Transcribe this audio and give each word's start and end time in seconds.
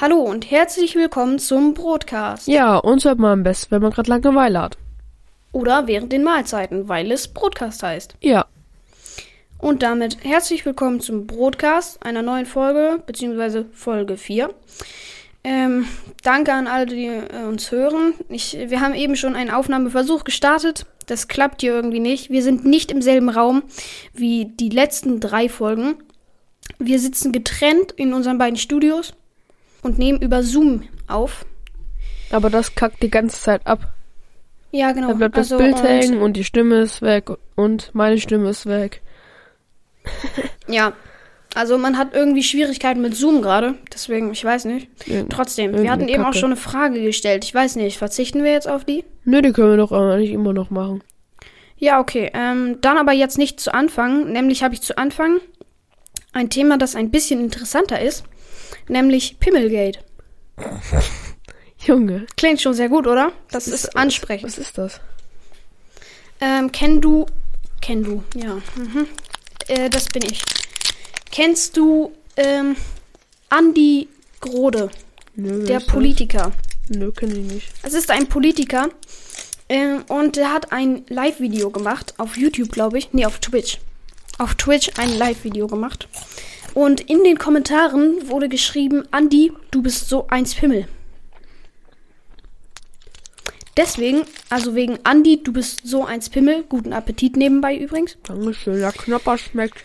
Hallo 0.00 0.16
und 0.22 0.50
herzlich 0.50 0.96
willkommen 0.96 1.38
zum 1.38 1.72
Broadcast. 1.72 2.48
Ja, 2.48 2.78
uns 2.78 3.04
hört 3.04 3.20
man 3.20 3.30
am 3.30 3.42
besten, 3.44 3.70
wenn 3.70 3.82
man 3.82 3.92
gerade 3.92 4.10
Langeweile 4.10 4.60
hat. 4.60 4.76
Oder 5.52 5.86
während 5.86 6.12
den 6.12 6.24
Mahlzeiten, 6.24 6.88
weil 6.88 7.12
es 7.12 7.28
Broadcast 7.28 7.84
heißt. 7.84 8.16
Ja, 8.20 8.46
Und 9.58 9.84
damit 9.84 10.24
herzlich 10.24 10.66
willkommen 10.66 10.98
zum 10.98 11.28
Broadcast, 11.28 12.04
einer 12.04 12.22
neuen 12.22 12.44
Folge, 12.44 13.04
beziehungsweise 13.06 13.66
Folge 13.72 14.16
4. 14.16 14.52
Ähm, 15.44 15.86
danke 16.24 16.52
an 16.52 16.66
alle, 16.66 16.86
die 16.86 17.06
äh, 17.06 17.44
uns 17.46 17.70
hören. 17.70 18.14
Ich, 18.28 18.58
wir 18.66 18.80
haben 18.80 18.94
eben 18.94 19.14
schon 19.14 19.36
einen 19.36 19.50
Aufnahmeversuch 19.50 20.24
gestartet. 20.24 20.86
Das 21.06 21.28
klappt 21.28 21.60
hier 21.60 21.72
irgendwie 21.72 22.00
nicht. 22.00 22.30
Wir 22.30 22.42
sind 22.42 22.64
nicht 22.64 22.90
im 22.90 23.00
selben 23.00 23.28
Raum 23.28 23.62
wie 24.12 24.46
die 24.46 24.70
letzten 24.70 25.20
drei 25.20 25.48
Folgen. 25.48 26.02
Wir 26.78 26.98
sitzen 26.98 27.30
getrennt 27.30 27.92
in 27.92 28.12
unseren 28.12 28.38
beiden 28.38 28.56
Studios 28.56 29.12
und 29.84 29.98
nehmen 29.98 30.20
über 30.20 30.42
Zoom 30.42 30.82
auf. 31.06 31.46
aber 32.30 32.50
das 32.50 32.74
kackt 32.74 33.00
die 33.02 33.10
ganze 33.10 33.40
Zeit 33.40 33.64
ab. 33.66 33.92
Ja, 34.72 34.90
genau. 34.90 35.08
Da 35.08 35.14
bleibt 35.14 35.36
das 35.36 35.52
Also, 35.52 35.62
Bild 35.62 35.76
und- 35.76 35.84
hängen 35.84 36.20
und 36.20 36.32
die 36.36 36.42
Stimme 36.42 36.80
ist 36.80 37.00
weg 37.00 37.30
und 37.54 37.90
meine 37.94 38.18
Stimme 38.18 38.48
ist 38.50 38.66
weg. 38.66 39.02
Ja, 40.66 40.94
also 41.54 41.76
man 41.78 41.98
hat 41.98 42.14
irgendwie 42.14 42.42
Schwierigkeiten 42.42 43.00
mit 43.02 43.14
Zoom 43.14 43.42
gerade, 43.42 43.74
deswegen, 43.92 44.32
ich 44.32 44.42
weiß 44.44 44.64
nicht. 44.64 44.88
Ja. 45.06 45.22
Trotzdem, 45.28 45.76
wir 45.80 45.90
hatten 45.90 46.08
eben 46.08 46.24
auch 46.24 46.32
schon 46.34 46.50
eine 46.52 46.56
Frage 46.56 47.00
gestellt. 47.02 47.44
Ich 47.44 47.54
weiß 47.54 47.76
nicht, 47.76 47.98
verzichten 47.98 48.42
wir 48.42 48.50
jetzt 48.52 48.68
auf 48.68 48.84
die? 48.84 49.04
Nö, 49.24 49.42
die 49.42 49.52
können 49.52 49.70
wir 49.70 49.76
doch 49.76 49.92
eigentlich 49.92 50.30
immer 50.32 50.52
noch 50.54 50.70
machen. 50.70 51.02
Ja, 51.76 52.00
okay. 52.00 52.30
Ähm, 52.34 52.78
dann 52.80 52.96
aber 52.96 53.12
jetzt 53.12 53.36
nicht 53.38 53.60
zu 53.60 53.74
Anfang. 53.74 54.32
Nämlich 54.32 54.62
habe 54.62 54.74
ich 54.74 54.80
zu 54.80 54.96
Anfang 54.96 55.38
ein 56.32 56.48
Thema, 56.48 56.78
das 56.78 56.96
ein 56.96 57.10
bisschen 57.10 57.40
interessanter 57.40 58.00
ist. 58.00 58.24
Nämlich 58.88 59.38
Pimmelgate. 59.40 59.98
Junge. 61.86 62.26
Klingt 62.36 62.60
schon 62.60 62.74
sehr 62.74 62.88
gut, 62.88 63.06
oder? 63.06 63.32
Das 63.50 63.66
ist, 63.68 63.84
was- 63.88 63.96
ansprechend. 63.96 64.48
Was 64.48 64.58
ist 64.58 64.78
das? 64.78 65.00
Ähm, 66.40 66.72
kenn 66.72 67.00
du. 67.00 67.26
Kenn 67.80 68.02
du, 68.02 68.22
ja. 68.34 68.54
Mhm. 68.76 69.06
Äh, 69.68 69.90
das 69.90 70.06
bin 70.06 70.22
ich. 70.24 70.40
Kennst 71.30 71.76
du 71.76 72.12
ähm, 72.36 72.76
Andi 73.50 74.08
Grode, 74.40 74.90
Nö, 75.36 75.64
der 75.64 75.78
ist 75.78 75.86
das? 75.86 75.92
Politiker? 75.92 76.52
Nö, 76.88 77.12
kenn 77.12 77.30
ich 77.30 77.52
nicht. 77.52 77.68
Es 77.82 77.92
ist 77.94 78.10
ein 78.10 78.26
Politiker 78.26 78.88
ähm, 79.68 80.02
und 80.08 80.36
der 80.36 80.52
hat 80.52 80.72
ein 80.72 81.04
Live-Video 81.08 81.70
gemacht 81.70 82.14
auf 82.18 82.36
YouTube, 82.36 82.70
glaube 82.72 82.98
ich. 82.98 83.12
Nee, 83.12 83.26
auf 83.26 83.38
Twitch. 83.38 83.78
Auf 84.38 84.54
Twitch 84.54 84.90
ein 84.98 85.16
Live-Video 85.16 85.66
gemacht. 85.66 86.08
Und 86.74 87.00
in 87.00 87.22
den 87.22 87.38
Kommentaren 87.38 88.28
wurde 88.28 88.48
geschrieben, 88.48 89.04
Andi, 89.12 89.52
du 89.70 89.82
bist 89.82 90.08
so 90.08 90.26
ein 90.28 90.44
Pimmel. 90.44 90.88
Deswegen, 93.76 94.22
also 94.50 94.74
wegen 94.74 94.98
Andi, 95.04 95.42
du 95.42 95.52
bist 95.52 95.82
so 95.84 96.04
ein 96.04 96.20
Pimmel. 96.20 96.64
Guten 96.68 96.92
Appetit 96.92 97.36
nebenbei 97.36 97.76
übrigens. 97.76 98.16
Dankeschön, 98.24 98.78
der 98.78 98.92
Knopper 98.92 99.38
schmeckt. 99.38 99.84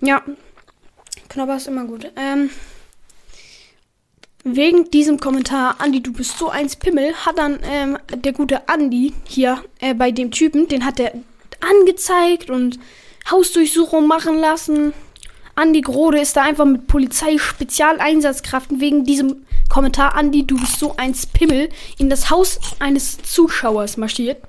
Ja, 0.00 0.22
Knopper 1.28 1.56
ist 1.56 1.66
immer 1.66 1.84
gut. 1.84 2.10
Ähm, 2.16 2.50
wegen 4.44 4.90
diesem 4.90 5.18
Kommentar, 5.18 5.80
Andi, 5.80 6.02
du 6.02 6.12
bist 6.12 6.38
so 6.38 6.50
ein 6.50 6.68
Pimmel, 6.78 7.14
hat 7.14 7.38
dann 7.38 7.58
ähm, 7.64 7.98
der 8.14 8.32
gute 8.32 8.68
Andi 8.68 9.14
hier 9.24 9.62
äh, 9.80 9.94
bei 9.94 10.10
dem 10.10 10.30
Typen, 10.30 10.68
den 10.68 10.84
hat 10.84 11.00
er 11.00 11.12
angezeigt 11.60 12.50
und 12.50 12.78
Hausdurchsuchung 13.30 14.06
machen 14.06 14.36
lassen. 14.36 14.92
Andi 15.56 15.80
Grode 15.82 16.20
ist 16.20 16.36
da 16.36 16.42
einfach 16.42 16.64
mit 16.64 16.86
Polizei-Spezialeinsatzkräften 16.88 18.80
wegen 18.80 19.04
diesem 19.04 19.46
Kommentar, 19.68 20.14
Andi, 20.16 20.46
du 20.46 20.58
bist 20.58 20.78
so 20.80 20.96
ein 20.96 21.14
Pimmel, 21.32 21.68
in 21.98 22.10
das 22.10 22.28
Haus 22.30 22.58
eines 22.80 23.18
Zuschauers 23.22 23.96
marschiert 23.96 24.42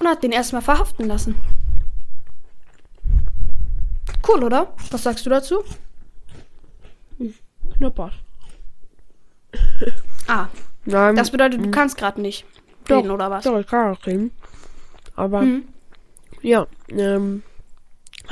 und 0.00 0.08
hat 0.08 0.22
den 0.22 0.32
erstmal 0.32 0.62
verhaften 0.62 1.06
lassen. 1.06 1.34
Cool, 4.26 4.42
oder? 4.44 4.72
Was 4.90 5.02
sagst 5.04 5.24
du 5.26 5.30
dazu? 5.30 5.62
Knopper. 7.76 8.10
Ah, 10.26 10.46
Nein, 10.86 11.14
das 11.16 11.30
bedeutet, 11.30 11.64
du 11.64 11.70
kannst 11.70 11.96
gerade 11.98 12.20
nicht 12.20 12.44
doch, 12.88 12.98
reden, 12.98 13.10
oder 13.10 13.30
was? 13.30 13.44
Doch, 13.44 13.58
ich 13.58 13.66
kann 13.66 13.94
auch 13.94 14.06
reden. 14.06 14.30
Aber, 15.14 15.42
Mhm. 15.42 15.64
ja, 16.42 16.66
ähm, 16.88 17.42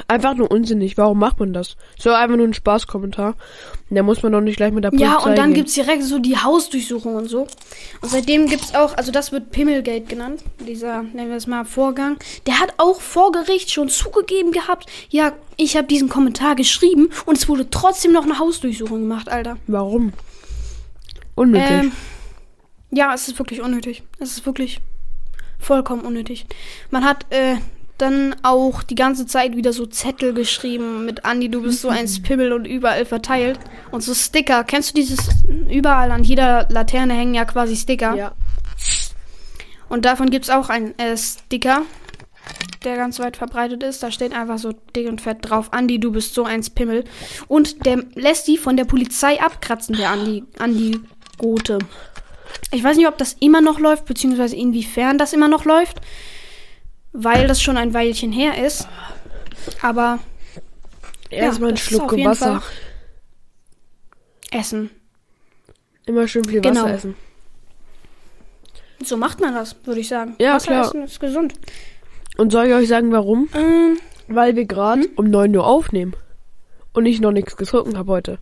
einfach 0.09 0.35
nur 0.35 0.51
unsinnig. 0.51 0.97
Warum 0.97 1.19
macht 1.19 1.39
man 1.41 1.53
das? 1.53 1.77
So 1.99 2.11
einfach 2.11 2.37
nur 2.37 2.47
ein 2.47 2.55
Spaßkommentar. 2.55 3.35
Da 3.91 4.03
muss 4.03 4.23
man 4.23 4.33
doch 4.33 4.41
nicht 4.41 4.57
gleich 4.57 4.73
mit 4.73 4.85
der 4.85 4.91
Polizei 4.91 5.07
Ja, 5.07 5.19
und 5.19 5.37
dann 5.37 5.49
gehen. 5.49 5.55
gibt's 5.55 5.75
direkt 5.75 6.03
so 6.03 6.19
die 6.19 6.37
Hausdurchsuchung 6.37 7.15
und 7.15 7.29
so. 7.29 7.43
Und 8.01 8.09
seitdem 8.11 8.47
gibt's 8.47 8.75
auch, 8.75 8.97
also 8.97 9.13
das 9.13 9.31
wird 9.31 9.51
Pimmelgate 9.51 10.07
genannt, 10.07 10.43
dieser, 10.67 11.03
nennen 11.03 11.31
wir 11.31 11.37
es 11.37 11.47
mal, 11.47 11.65
Vorgang. 11.65 12.19
Der 12.47 12.61
hat 12.61 12.75
auch 12.79 13.01
vor 13.01 13.33
Gericht 13.33 13.71
schon 13.71 13.89
zugegeben 13.89 14.53
gehabt, 14.53 14.87
ja, 15.11 15.33
ich 15.57 15.77
habe 15.77 15.87
diesen 15.87 16.09
Kommentar 16.09 16.57
geschrieben 16.57 17.11
und 17.27 17.39
es 17.39 17.49
wurde 17.49 17.71
trotzdem 17.71 18.13
noch 18.13 18.25
eine 18.25 18.39
Hausdurchsuchung 18.39 19.01
gemacht, 19.03 19.29
Alter. 19.29 19.59
Warum? 19.67 20.13
Unnötig. 21.37 21.71
Ähm, 21.71 21.93
ja, 22.91 23.13
es 23.15 23.29
ist 23.29 23.39
wirklich 23.39 23.61
unnötig. 23.61 24.03
Es 24.19 24.33
ist 24.33 24.47
wirklich 24.47 24.81
vollkommen 25.59 26.03
unnötig. 26.03 26.47
Man 26.91 27.05
hat 27.05 27.27
äh, 27.31 27.57
dann 27.99 28.35
auch 28.43 28.83
die 28.83 28.95
ganze 28.95 29.27
Zeit 29.27 29.57
wieder 29.57 29.73
so 29.73 29.87
Zettel 29.87 30.35
geschrieben 30.35 31.05
mit 31.05 31.25
Andi, 31.25 31.49
du 31.49 31.63
bist 31.63 31.81
so 31.81 31.89
ein 31.89 32.09
Spimmel 32.09 32.53
und 32.53 32.67
überall 32.67 33.05
verteilt. 33.05 33.59
Und 33.91 34.03
so 34.03 34.15
Sticker. 34.15 34.65
Kennst 34.65 34.91
du 34.91 34.95
dieses? 34.95 35.19
Überall 35.71 36.11
an 36.11 36.25
jeder 36.25 36.67
Laterne 36.71 37.15
hängen 37.15 37.35
ja 37.35 37.45
quasi 37.45 37.77
Sticker. 37.77 38.15
ja. 38.15 38.33
Und 39.89 40.05
davon 40.05 40.31
gibt 40.31 40.47
es 40.47 40.51
auch 40.51 40.71
einen 40.71 40.99
äh, 40.99 41.17
Sticker, 41.17 41.83
der 42.83 42.97
ganz 42.97 43.21
weit 43.21 43.37
verbreitet 43.37 43.83
ist. 43.83 44.03
Da 44.03 44.11
steht 44.11 44.33
einfach 44.33 44.59
so 44.59 44.73
dick 44.97 45.09
und 45.09 45.21
fett 45.21 45.39
drauf, 45.43 45.73
Andi, 45.73 46.01
du 46.01 46.11
bist 46.11 46.35
so 46.35 46.45
ein 46.45 46.65
Pimmel. 46.75 47.05
Und 47.47 47.87
der 47.87 48.03
lässt 48.15 48.49
die 48.49 48.59
von 48.59 48.77
der 48.77 48.87
Polizei 48.87 49.41
abkratzen, 49.41 49.97
der 49.97 50.11
Andi, 50.11 50.43
Andi 50.59 51.01
Gote. 51.39 51.79
Ich 52.73 52.83
weiß 52.83 52.97
nicht, 52.97 53.07
ob 53.07 53.19
das 53.19 53.35
immer 53.41 53.61
noch 53.61 53.79
läuft, 53.79 54.07
beziehungsweise 54.07 54.57
inwiefern 54.57 55.19
das 55.19 55.33
immer 55.33 55.49
noch 55.49 55.65
läuft, 55.65 56.01
weil 57.15 57.47
das 57.47 57.63
schon 57.63 57.79
ein 57.79 57.95
Weilchen 57.95 58.33
her 58.33 58.63
ist. 58.67 58.87
Aber 59.81 60.19
Erstmal 61.31 61.69
einen 61.71 61.77
das 61.77 61.85
ist 61.85 61.89
Schluck 61.89 62.13
Wasser. 62.13 62.61
Fall- 62.61 62.71
Essen. 64.61 64.91
Immer 66.07 66.29
schön 66.29 66.45
viel 66.45 66.61
Genau. 66.61 66.83
Wasser 66.85 66.95
essen. 66.95 67.17
So 69.03 69.17
macht 69.17 69.41
man 69.41 69.55
das, 69.55 69.75
würde 69.85 70.01
ich 70.01 70.09
sagen. 70.09 70.37
Ja, 70.39 70.55
Wasser 70.55 70.67
klar. 70.69 70.85
essen 70.87 71.03
ist 71.03 71.19
gesund. 71.21 71.55
Und 72.37 72.53
soll 72.53 72.67
ich 72.67 72.75
euch 72.75 72.89
sagen, 72.89 73.11
warum? 73.13 73.49
Ähm, 73.55 73.99
Weil 74.29 74.57
wir 74.57 74.65
gerade 74.65 75.03
Hm? 75.03 75.11
um 75.17 75.31
9 75.31 75.55
Uhr 75.57 75.67
aufnehmen. 75.67 76.15
Und 76.93 77.07
ich 77.07 77.21
noch 77.21 77.33
nichts 77.33 77.57
getrunken 77.57 77.99
habe 77.99 78.13
heute. 78.13 78.39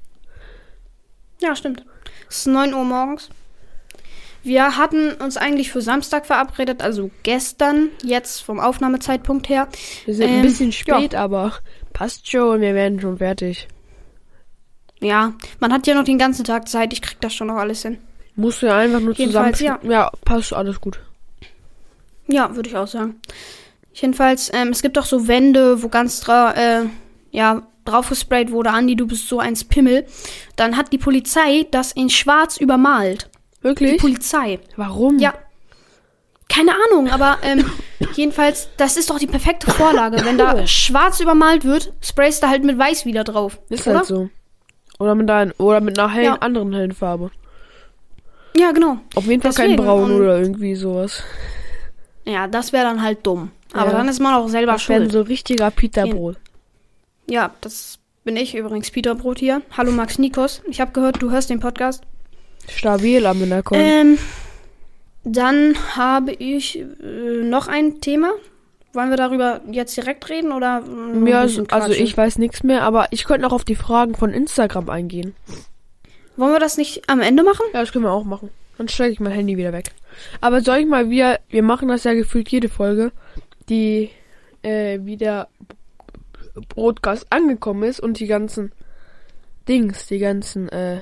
Ja, 1.41 1.57
stimmt. 1.57 1.85
Es 2.29 2.39
ist 2.39 2.47
9 2.47 2.73
Uhr 2.75 2.85
morgens. 2.85 3.31
Wir 4.43 4.77
hatten 4.77 5.13
uns 5.13 5.37
eigentlich 5.37 5.71
für 5.71 5.81
Samstag 5.81 6.27
verabredet, 6.27 6.83
also 6.83 7.11
gestern, 7.23 7.91
jetzt 8.03 8.41
vom 8.41 8.59
Aufnahmezeitpunkt 8.59 9.49
her. 9.49 9.69
Wir 10.05 10.15
sind 10.15 10.29
Ähm, 10.29 10.37
ein 10.37 10.43
bisschen 10.43 10.71
ja. 10.71 10.73
spät, 10.73 11.15
aber 11.15 11.53
passt 11.93 12.29
schon, 12.31 12.61
wir 12.61 12.75
werden 12.75 13.01
schon 13.01 13.19
fertig. 13.19 13.69
Ja, 15.01 15.35
man 15.61 15.73
hat 15.73 15.87
ja 15.87 15.95
noch 15.95 16.05
den 16.05 16.19
ganzen 16.19 16.45
Tag 16.45 16.69
Zeit, 16.69 16.93
ich 16.93 17.03
krieg 17.03 17.21
das 17.21 17.35
schon 17.35 17.49
noch 17.49 17.57
alles 17.57 17.83
hin. 17.83 17.99
Musst 18.35 18.63
du 18.63 18.67
ja 18.67 18.79
einfach 18.79 19.01
nur 19.01 19.15
zusammen. 19.15 19.53
Jedenfalls, 19.55 19.61
ja. 19.61 19.79
ja, 19.83 20.11
passt 20.25 20.53
alles 20.53 20.81
gut. 20.81 21.01
Ja, 22.29 22.55
würde 22.55 22.69
ich 22.69 22.77
auch 22.77 22.87
sagen. 22.87 23.21
Jedenfalls, 23.93 24.51
ähm, 24.55 24.69
es 24.69 24.81
gibt 24.81 24.99
auch 24.99 25.05
so 25.05 25.29
Wände, 25.29 25.83
wo 25.83 25.89
ganz 25.89 26.21
dra 26.21 26.53
äh, 26.55 26.87
ja, 27.31 27.63
draufgesprayt 27.85 28.51
wurde, 28.51 28.71
Andi, 28.71 28.97
du 28.97 29.07
bist 29.07 29.29
so 29.29 29.39
ein 29.39 29.55
Pimmel. 29.69 30.07
Dann 30.57 30.77
hat 30.77 30.93
die 30.93 30.99
Polizei 30.99 31.67
das 31.71 31.93
in 31.93 32.09
schwarz 32.09 32.57
übermalt. 32.57 33.29
Die 33.63 33.65
Wirklich? 33.69 34.01
Polizei. 34.01 34.59
Warum? 34.77 35.19
Ja. 35.19 35.35
Keine 36.49 36.73
Ahnung, 36.91 37.09
aber 37.11 37.39
ähm, 37.43 37.65
jedenfalls, 38.15 38.69
das 38.77 38.97
ist 38.97 39.09
doch 39.09 39.19
die 39.19 39.27
perfekte 39.27 39.71
Vorlage. 39.71 40.25
Wenn 40.25 40.37
da 40.37 40.67
schwarz 40.67 41.21
übermalt 41.21 41.65
wird, 41.65 41.93
sprayst 42.03 42.43
du 42.43 42.49
halt 42.49 42.65
mit 42.65 42.79
weiß 42.79 43.07
wieder 43.07 43.25
drauf. 43.25 43.59
Ist 43.71 43.87
oder? 43.87 43.99
halt 43.99 44.07
so. 44.07 44.29
Oder 44.99 45.15
mit, 45.15 45.31
ein, 45.31 45.53
oder 45.53 45.81
mit 45.81 45.99
einer 45.99 46.13
hellen, 46.13 46.25
Ja. 46.27 46.35
anderen 46.37 46.73
hellen 46.75 46.93
Farbe. 46.93 47.31
Ja, 48.57 48.73
genau. 48.73 48.99
Auf 49.15 49.25
jeden 49.25 49.41
Fall 49.41 49.53
Deswegen, 49.53 49.77
kein 49.77 49.85
Braun 49.87 50.11
oder 50.13 50.39
irgendwie 50.39 50.75
sowas. 50.75 51.23
Ja, 52.27 52.47
das 52.47 52.73
wäre 52.73 52.85
dann 52.85 53.03
halt 53.03 53.27
dumm. 53.27 53.51
Aber 53.73 53.91
Ja. 53.91 53.97
dann 53.97 54.09
ist 54.09 54.21
man 54.21 54.35
auch 54.35 54.49
selber 54.49 54.73
Das 54.73 54.89
wäre 54.89 55.01
schuld. 55.01 55.13
so 55.13 55.23
richtiger 55.23 55.71
Peterbrot. 55.71 56.37
Ja, 57.27 57.53
das 57.63 57.99
bin 58.25 58.37
ich 58.37 58.55
übrigens, 58.55 58.91
Peter 58.91 59.15
Brot 59.15 59.39
hier. 59.39 59.63
Hallo 59.77 59.91
Max 59.91 60.19
Nikos. 60.19 60.61
Ich 60.69 60.81
habe 60.81 60.93
gehört, 60.93 61.23
du 61.23 61.31
hörst 61.31 61.49
den 61.49 61.61
Podcast. 61.61 62.03
Stabil 62.69 63.25
am 63.27 63.39
Hintergrund. 63.39 63.81
Ähm, 63.81 64.19
dann 65.25 65.77
habe 65.97 66.33
ich 66.33 66.79
äh, 66.79 67.43
noch 67.43 67.69
ein 67.69 68.01
Thema. 68.01 68.33
Wollen 68.93 69.11
wir 69.11 69.17
darüber 69.17 69.63
jetzt 69.71 69.97
direkt 69.97 70.29
reden 70.29 70.53
oder 70.53 70.83
ja, 71.25 71.41
also 71.41 71.65
quatschen? 71.65 71.95
ich 71.95 72.15
weiß 72.15 72.39
nichts 72.39 72.63
mehr, 72.63 72.83
aber 72.83 73.07
ich 73.11 73.25
könnte 73.25 73.43
noch 73.43 73.53
auf 73.53 73.65
die 73.65 73.75
Fragen 73.75 74.15
von 74.15 74.35
Instagram 74.35 74.91
eingehen. 74.91 75.35
Wollen 76.37 76.53
wir 76.53 76.61
das 76.61 76.77
nicht 76.77 77.09
am 77.09 77.21
Ende 77.21 77.43
machen? 77.43 77.65
Ja, 77.73 77.81
das 77.81 77.93
können 77.93 78.05
wir 78.05 78.13
auch 78.13 78.25
machen. 78.25 78.51
Dann 78.77 78.89
stecke 78.89 79.13
ich 79.13 79.21
mein 79.21 79.33
Handy 79.33 79.57
wieder 79.57 79.73
weg. 79.73 79.93
Aber 80.41 80.61
soll 80.61 80.79
ich 80.79 80.87
mal 80.87 81.09
wieder, 81.09 81.41
wir 81.49 81.63
machen 81.63 81.89
das 81.89 82.05
ja 82.05 82.13
gefühlt 82.13 82.49
jede 82.51 82.69
Folge, 82.69 83.13
die 83.69 84.11
äh, 84.63 84.99
wieder 85.03 85.49
Broadcast 86.69 87.27
angekommen 87.31 87.85
ist 87.85 88.01
und 88.01 88.19
die 88.19 88.27
ganzen 88.27 88.73
Dings, 89.69 90.07
die 90.07 90.19
ganzen 90.19 90.69
äh, 90.69 91.01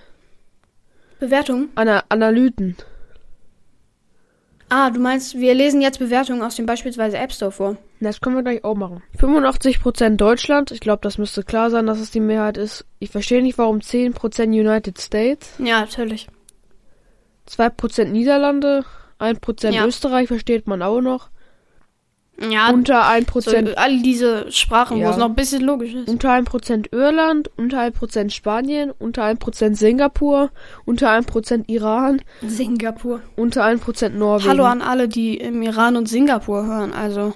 Bewertungen? 1.20 1.68
Ana 1.76 2.02
Analyten. 2.08 2.76
Ah, 4.72 4.90
du 4.90 5.00
meinst, 5.00 5.36
wir 5.36 5.52
lesen 5.54 5.80
jetzt 5.80 5.98
Bewertungen 5.98 6.42
aus 6.42 6.54
dem 6.54 6.64
beispielsweise 6.64 7.18
App 7.18 7.32
Store 7.32 7.50
vor. 7.50 7.76
Das 7.98 8.20
können 8.20 8.36
wir 8.36 8.42
gleich 8.44 8.62
auch 8.64 8.76
machen. 8.76 9.02
85% 9.18 10.16
Deutschland. 10.16 10.70
Ich 10.70 10.78
glaube, 10.80 11.00
das 11.02 11.18
müsste 11.18 11.42
klar 11.42 11.70
sein, 11.70 11.86
dass 11.86 11.98
es 11.98 12.12
die 12.12 12.20
Mehrheit 12.20 12.56
ist. 12.56 12.86
Ich 13.00 13.10
verstehe 13.10 13.42
nicht, 13.42 13.58
warum 13.58 13.78
10% 13.80 14.44
United 14.44 15.00
States. 15.00 15.54
Ja, 15.58 15.80
natürlich. 15.80 16.28
2% 17.48 18.04
Niederlande. 18.06 18.84
1% 19.18 19.72
Ja. 19.72 19.86
Österreich 19.86 20.28
versteht 20.28 20.68
man 20.68 20.82
auch 20.82 21.00
noch. 21.00 21.30
Ja, 22.48 22.70
Unter 22.70 23.02
so, 23.02 23.50
1%, 23.50 23.74
all 23.76 24.00
diese 24.00 24.50
Sprachen, 24.50 24.96
wo 24.98 25.02
Ja. 25.02 25.10
es 25.10 25.18
noch 25.18 25.26
ein 25.28 25.34
bisschen 25.34 25.62
logisch 25.62 25.92
ist. 25.92 26.08
unter 26.08 26.32
1% 26.32 26.88
Irland. 26.92 27.50
Unter 27.58 27.80
1% 27.80 28.30
Spanien. 28.32 28.90
Unter 28.98 29.24
1% 29.24 29.76
Singapur. 29.76 30.50
Unter 30.86 31.10
1% 31.10 31.64
Iran. 31.68 32.22
Singapur. 32.40 33.20
Unter 33.36 33.64
1% 33.64 34.16
Norwegen. 34.16 34.48
Hallo 34.48 34.64
an 34.64 34.80
alle, 34.80 35.06
die 35.08 35.36
im 35.36 35.60
Iran 35.60 35.96
und 35.96 36.08
Singapur 36.08 36.64
hören. 36.64 36.94
Also, 36.94 37.34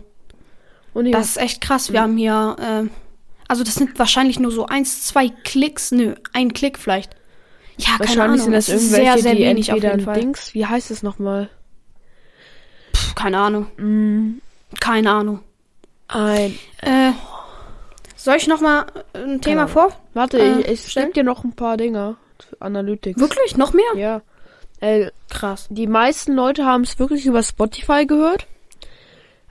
Und 0.95 1.11
das 1.13 1.31
ist 1.31 1.37
echt 1.37 1.61
krass. 1.61 1.93
Wir 1.93 2.01
haben 2.01 2.17
hier, 2.17 2.57
ähm, 2.63 2.91
also 3.47 3.63
das 3.63 3.75
sind 3.75 3.99
wahrscheinlich 3.99 4.41
nur 4.41 4.53
so 4.53 4.65
eins, 4.67 5.05
zwei 5.05 5.29
Klicks. 5.29 5.93
Nö, 5.93 6.15
ein 6.33 6.53
Klick 6.55 6.79
vielleicht. 6.79 7.15
Ja, 7.77 7.87
keine 7.89 8.01
wahrscheinlich 8.01 8.23
Ahnung. 8.23 8.39
sind 8.41 8.53
das 8.55 8.69
ist 8.69 8.93
irgendwelche, 8.93 9.05
sehr, 9.05 9.19
sehr 9.19 9.35
die 9.35 9.43
wenig 9.43 9.71
auf 9.71 9.77
entweder 9.77 9.93
jeden 9.97 10.09
ein 10.09 10.15
Fall. 10.15 10.21
Dings, 10.21 10.55
wie 10.55 10.65
heißt 10.65 10.91
es 10.91 11.03
nochmal? 11.03 11.51
Pff, 12.97 13.15
keine 13.17 13.39
Ahnung. 13.39 13.67
Mm, 13.77 14.41
Keine 14.81 15.11
Ahnung. 15.11 15.41
ein, 16.09 16.59
Äh, 16.83 17.13
soll 18.17 18.37
ich 18.37 18.47
noch 18.47 18.61
mal 18.61 18.87
ein 19.13 19.41
Thema 19.41 19.63
Ahnung. 19.63 19.73
vor? 19.73 19.93
warte, 20.15 20.39
Äh, 20.39 20.61
ich, 20.61 20.69
ich 20.85 20.91
stellen? 20.93 21.07
gebe 21.09 21.21
dir 21.21 21.25
noch 21.25 21.45
ein 21.45 21.53
paar 21.55 21.77
Dinger. 21.77 22.17
Analytics. 22.61 23.21
Wirklich? 23.21 23.57
Noch 23.57 23.73
mehr? 23.73 23.85
Ja. 23.97 24.23
Äh, 24.81 25.11
Krass. 25.31 25.67
die 25.71 25.87
meisten 25.87 26.35
Leute 26.35 26.65
haben 26.67 26.83
es 26.83 26.99
wirklich 26.99 27.27
über 27.27 27.43
Spotify 27.43 28.07
gehört. 28.07 28.47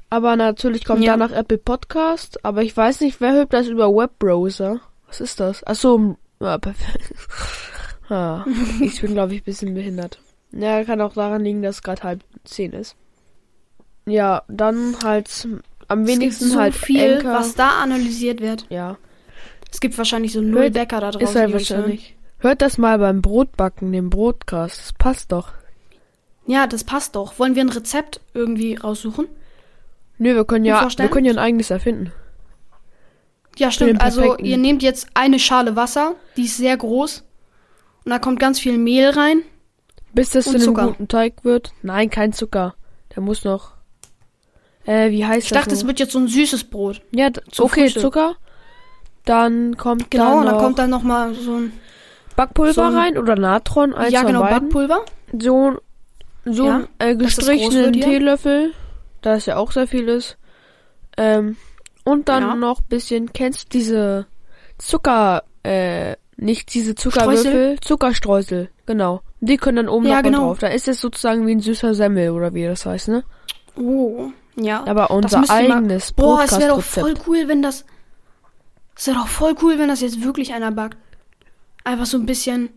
Aber 0.09 0.35
natürlich 0.35 0.85
kommt 0.85 1.01
Ja. 1.03 1.13
danach 1.17 1.31
Apple 1.35 1.57
Podcast. 1.57 2.43
Aber 2.45 2.61
ich 2.61 2.75
weiß 2.77 3.01
nicht, 3.01 3.19
wer 3.19 3.33
hört 3.33 3.51
das 3.53 3.67
über 3.67 3.87
Webbrowser? 3.89 4.79
Was 5.07 5.21
ist 5.21 5.39
das? 5.39 5.63
Achso, 5.63 6.17
ja, 6.39 6.57
perfekt. 6.59 6.99
ah, 8.09 8.45
ich 8.81 9.01
bin, 9.01 9.13
glaube 9.13 9.33
ich, 9.33 9.41
ein 9.41 9.45
bisschen 9.45 9.73
behindert. 9.73 10.19
Ja, 10.51 10.83
kann 10.83 11.01
auch 11.01 11.13
daran 11.13 11.43
liegen, 11.43 11.63
dass 11.63 11.77
es 11.77 11.83
gerade 11.83 12.03
halb 12.03 12.23
zehn 12.43 12.73
ist. 12.73 12.95
Ja, 14.05 14.43
dann 14.47 14.97
halt 15.03 15.47
am 15.87 16.07
wenigsten 16.07 16.49
so 16.49 16.59
halt 16.59 16.75
viel, 16.75 17.15
Anchor. 17.17 17.33
was 17.33 17.55
da 17.55 17.81
analysiert 17.81 18.41
wird. 18.41 18.65
ja, 18.69 18.97
Es 19.71 19.79
gibt 19.79 19.97
wahrscheinlich 19.97 20.33
so 20.33 20.41
null 20.41 20.63
Hört- 20.63 20.73
Bäcker 20.73 20.99
da 21.01 21.11
draußen. 21.11 21.27
ist 21.27 21.35
halt 21.35 21.53
wahrscheinlich. 21.53 22.15
Hört 22.39 22.61
das 22.61 22.77
mal 22.77 22.99
beim 22.99 23.21
Brotbacken, 23.21 23.91
dem 23.93 24.09
Brotcast. 24.09 24.77
Das 24.79 24.93
passt 24.93 25.31
doch. 25.31 25.49
Ja, 26.45 26.67
das 26.67 26.83
passt 26.83 27.15
doch. 27.15 27.39
Wollen 27.39 27.55
wir 27.55 27.63
ein 27.63 27.69
Rezept 27.69 28.19
irgendwie 28.33 28.75
raussuchen? 28.75 29.27
Nö, 30.17 30.35
wir 30.35 30.43
können 30.45 30.65
ja, 30.65 30.81
vorstellen? 30.81 31.07
wir 31.09 31.13
können 31.13 31.25
ja 31.25 31.31
ein 31.31 31.39
eigenes 31.39 31.69
erfinden. 31.69 32.11
Ja, 33.57 33.71
stimmt. 33.71 34.01
Also 34.01 34.37
ihr 34.37 34.57
nehmt 34.57 34.83
jetzt 34.83 35.07
eine 35.13 35.39
Schale 35.39 35.75
Wasser, 35.75 36.15
die 36.35 36.45
ist 36.45 36.57
sehr 36.57 36.75
groß. 36.75 37.23
Und 38.03 38.09
da 38.09 38.19
kommt 38.19 38.39
ganz 38.39 38.59
viel 38.59 38.77
Mehl 38.77 39.09
rein. 39.11 39.43
Bis 40.13 40.31
das 40.31 40.45
zu 40.45 40.55
einem 40.55 40.73
guten 40.73 41.07
Teig 41.07 41.43
wird. 41.43 41.71
Nein, 41.81 42.09
kein 42.09 42.33
Zucker. 42.33 42.75
Der 43.15 43.23
muss 43.23 43.43
noch. 43.45 43.71
Äh, 44.85 45.11
wie 45.11 45.25
heißt 45.25 45.45
Ich 45.45 45.49
das? 45.51 45.59
dachte, 45.61 45.73
es 45.75 45.85
wird 45.87 45.99
jetzt 45.99 46.11
so 46.11 46.19
ein 46.19 46.27
süßes 46.27 46.65
Brot. 46.65 47.01
Ja, 47.11 47.27
okay, 47.57 47.81
Frühstück. 47.83 48.01
Zucker. 48.03 48.35
Dann 49.25 49.77
kommt 49.77 50.11
Genau, 50.11 50.43
dann 50.43 50.53
noch 50.55 50.59
kommt 50.61 50.79
dann 50.79 50.89
noch 50.89 51.03
mal 51.03 51.33
so 51.33 51.55
ein 51.55 51.73
Backpulver 52.35 52.73
so 52.73 52.81
ein- 52.81 52.95
rein 52.95 53.17
oder 53.17 53.35
Natron, 53.35 53.93
eins 53.93 54.11
ja 54.11 54.23
genau. 54.23 54.41
Backpulver. 54.41 55.05
So, 55.39 55.77
so 56.45 56.65
Ja, 56.67 56.75
ein 56.99 57.09
äh, 57.11 57.15
gestrichenen. 57.15 57.93
Teelöffel, 57.93 58.73
da 59.21 59.35
es 59.35 59.45
ja 59.45 59.55
auch 59.57 59.71
sehr 59.71 59.87
viel 59.87 60.09
ist. 60.09 60.37
Ähm, 61.15 61.55
und 62.03 62.27
dann 62.27 62.43
Ja. 62.43 62.55
noch 62.55 62.81
bisschen, 62.81 63.31
kennst 63.31 63.65
du 63.73 63.77
diese 63.77 64.25
Zucker, 64.77 65.43
äh, 65.63 66.15
nicht 66.35 66.73
diese 66.73 66.95
Zuckerwürfel, 66.95 67.37
Streusel? 67.39 67.79
Zuckerstreusel, 67.79 68.69
genau. 68.85 69.21
Die 69.39 69.55
können 69.57 69.77
dann 69.77 69.89
oben 69.89 70.07
Ja, 70.07 70.15
noch 70.17 70.23
genau. 70.23 70.39
drauf. 70.47 70.59
Da 70.59 70.67
ist 70.67 70.87
es 70.89 70.99
sozusagen 70.99 71.47
wie 71.47 71.51
ein 71.55 71.59
süßer 71.61 71.93
Semmel 71.93 72.31
oder 72.31 72.53
wie 72.53 72.65
das 72.65 72.85
heißt, 72.85 73.07
ne? 73.09 73.23
Oh, 73.77 74.31
ja. 74.55 74.83
Aber 74.87 75.11
unser 75.11 75.41
ihr 75.41 75.47
mal- 75.47 75.49
eigenes 75.77 76.11
Boah, 76.13 76.43
es 76.43 76.57
wäre 76.59 76.69
doch 76.75 76.81
voll 76.83 77.13
cool, 77.27 77.47
wenn 77.47 77.61
das. 77.61 77.85
Es 78.95 79.07
wäre 79.07 79.17
doch 79.17 79.27
voll 79.27 79.55
cool, 79.61 79.79
wenn 79.79 79.87
das 79.87 80.01
jetzt 80.01 80.23
wirklich 80.23 80.53
einer 80.53 80.71
backt. 80.71 80.97
Einfach 81.83 82.05
so 82.05 82.17
ein 82.17 82.25
bisschen. 82.25 82.69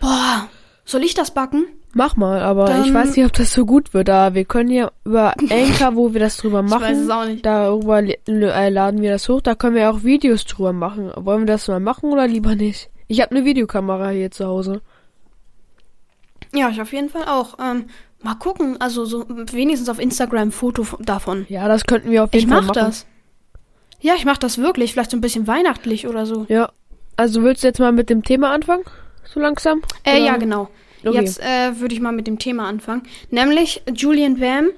Boah, 0.00 0.48
soll 0.84 1.02
ich 1.04 1.14
das 1.14 1.32
backen? 1.32 1.66
Mach 1.92 2.14
mal, 2.16 2.40
aber 2.40 2.66
ich 2.78 2.84
Dann- 2.86 2.94
weiß 2.94 3.16
nicht, 3.16 3.26
ob 3.26 3.32
das 3.32 3.52
so 3.52 3.66
gut 3.66 3.92
wird. 3.94 4.08
Da 4.08 4.32
wir 4.34 4.44
können 4.44 4.70
ja 4.70 4.90
über 5.04 5.34
Anchor, 5.50 5.96
wo 5.96 6.12
wir 6.14 6.20
das 6.20 6.36
drüber 6.36 6.62
Ich 6.64 6.70
weiß 6.70 6.98
es 6.98 7.06
machen, 7.08 7.10
auch 7.10 7.26
nicht. 7.26 7.44
darüber 7.44 8.00
äh, 8.02 8.68
laden 8.70 9.02
wir 9.02 9.10
das 9.10 9.28
hoch. 9.28 9.40
Da 9.40 9.54
können 9.56 9.74
wir 9.74 9.90
auch 9.90 10.02
Videos 10.04 10.44
drüber 10.44 10.72
machen. 10.72 11.10
Wollen 11.16 11.40
wir 11.40 11.46
das 11.46 11.66
mal 11.68 11.80
machen 11.80 12.10
oder 12.12 12.26
lieber 12.28 12.54
nicht? 12.54 12.90
Ich 13.08 13.20
habe 13.20 13.32
eine 13.32 13.44
Videokamera 13.44 14.10
hier 14.10 14.30
zu 14.30 14.46
Hause. 14.46 14.82
Ja, 16.54 16.68
ich 16.70 16.80
auf 16.80 16.92
jeden 16.92 17.08
Fall 17.10 17.24
auch. 17.24 17.58
Ähm, 17.60 17.86
mal 18.22 18.34
gucken, 18.34 18.80
also 18.80 19.04
so 19.04 19.24
wenigstens 19.28 19.88
auf 19.88 19.98
Instagram 19.98 20.48
ein 20.48 20.52
Foto 20.52 20.84
von- 20.84 21.02
davon. 21.04 21.46
Ja, 21.48 21.68
das 21.68 21.84
könnten 21.84 22.10
wir 22.10 22.24
auf 22.24 22.30
Ich 22.32 22.40
jeden 22.40 22.50
Fall 22.52 22.62
mach 22.62 22.68
machen. 22.74 22.86
das. 22.86 23.06
Ja, 24.00 24.14
ich 24.16 24.24
mach 24.24 24.38
das 24.38 24.58
wirklich. 24.58 24.92
Vielleicht 24.92 25.10
so 25.10 25.16
ein 25.16 25.20
bisschen 25.20 25.46
weihnachtlich 25.46 26.06
oder 26.06 26.26
so. 26.26 26.46
Ja. 26.48 26.70
Also 27.16 27.42
willst 27.42 27.62
du 27.62 27.66
jetzt 27.68 27.80
mal 27.80 27.92
mit 27.92 28.08
dem 28.08 28.22
Thema 28.24 28.50
anfangen? 28.52 28.84
So 29.24 29.40
langsam? 29.40 29.82
Äh, 30.04 30.16
Oder- 30.16 30.24
ja, 30.26 30.36
genau. 30.38 30.68
Okay. 31.04 31.14
Jetzt 31.20 31.40
äh, 31.40 31.78
würde 31.80 31.94
ich 31.94 32.00
mal 32.00 32.12
mit 32.12 32.26
dem 32.26 32.38
Thema 32.38 32.66
anfangen. 32.68 33.02
Nämlich 33.30 33.82
Julian 33.94 34.38
Bam. 34.38 34.68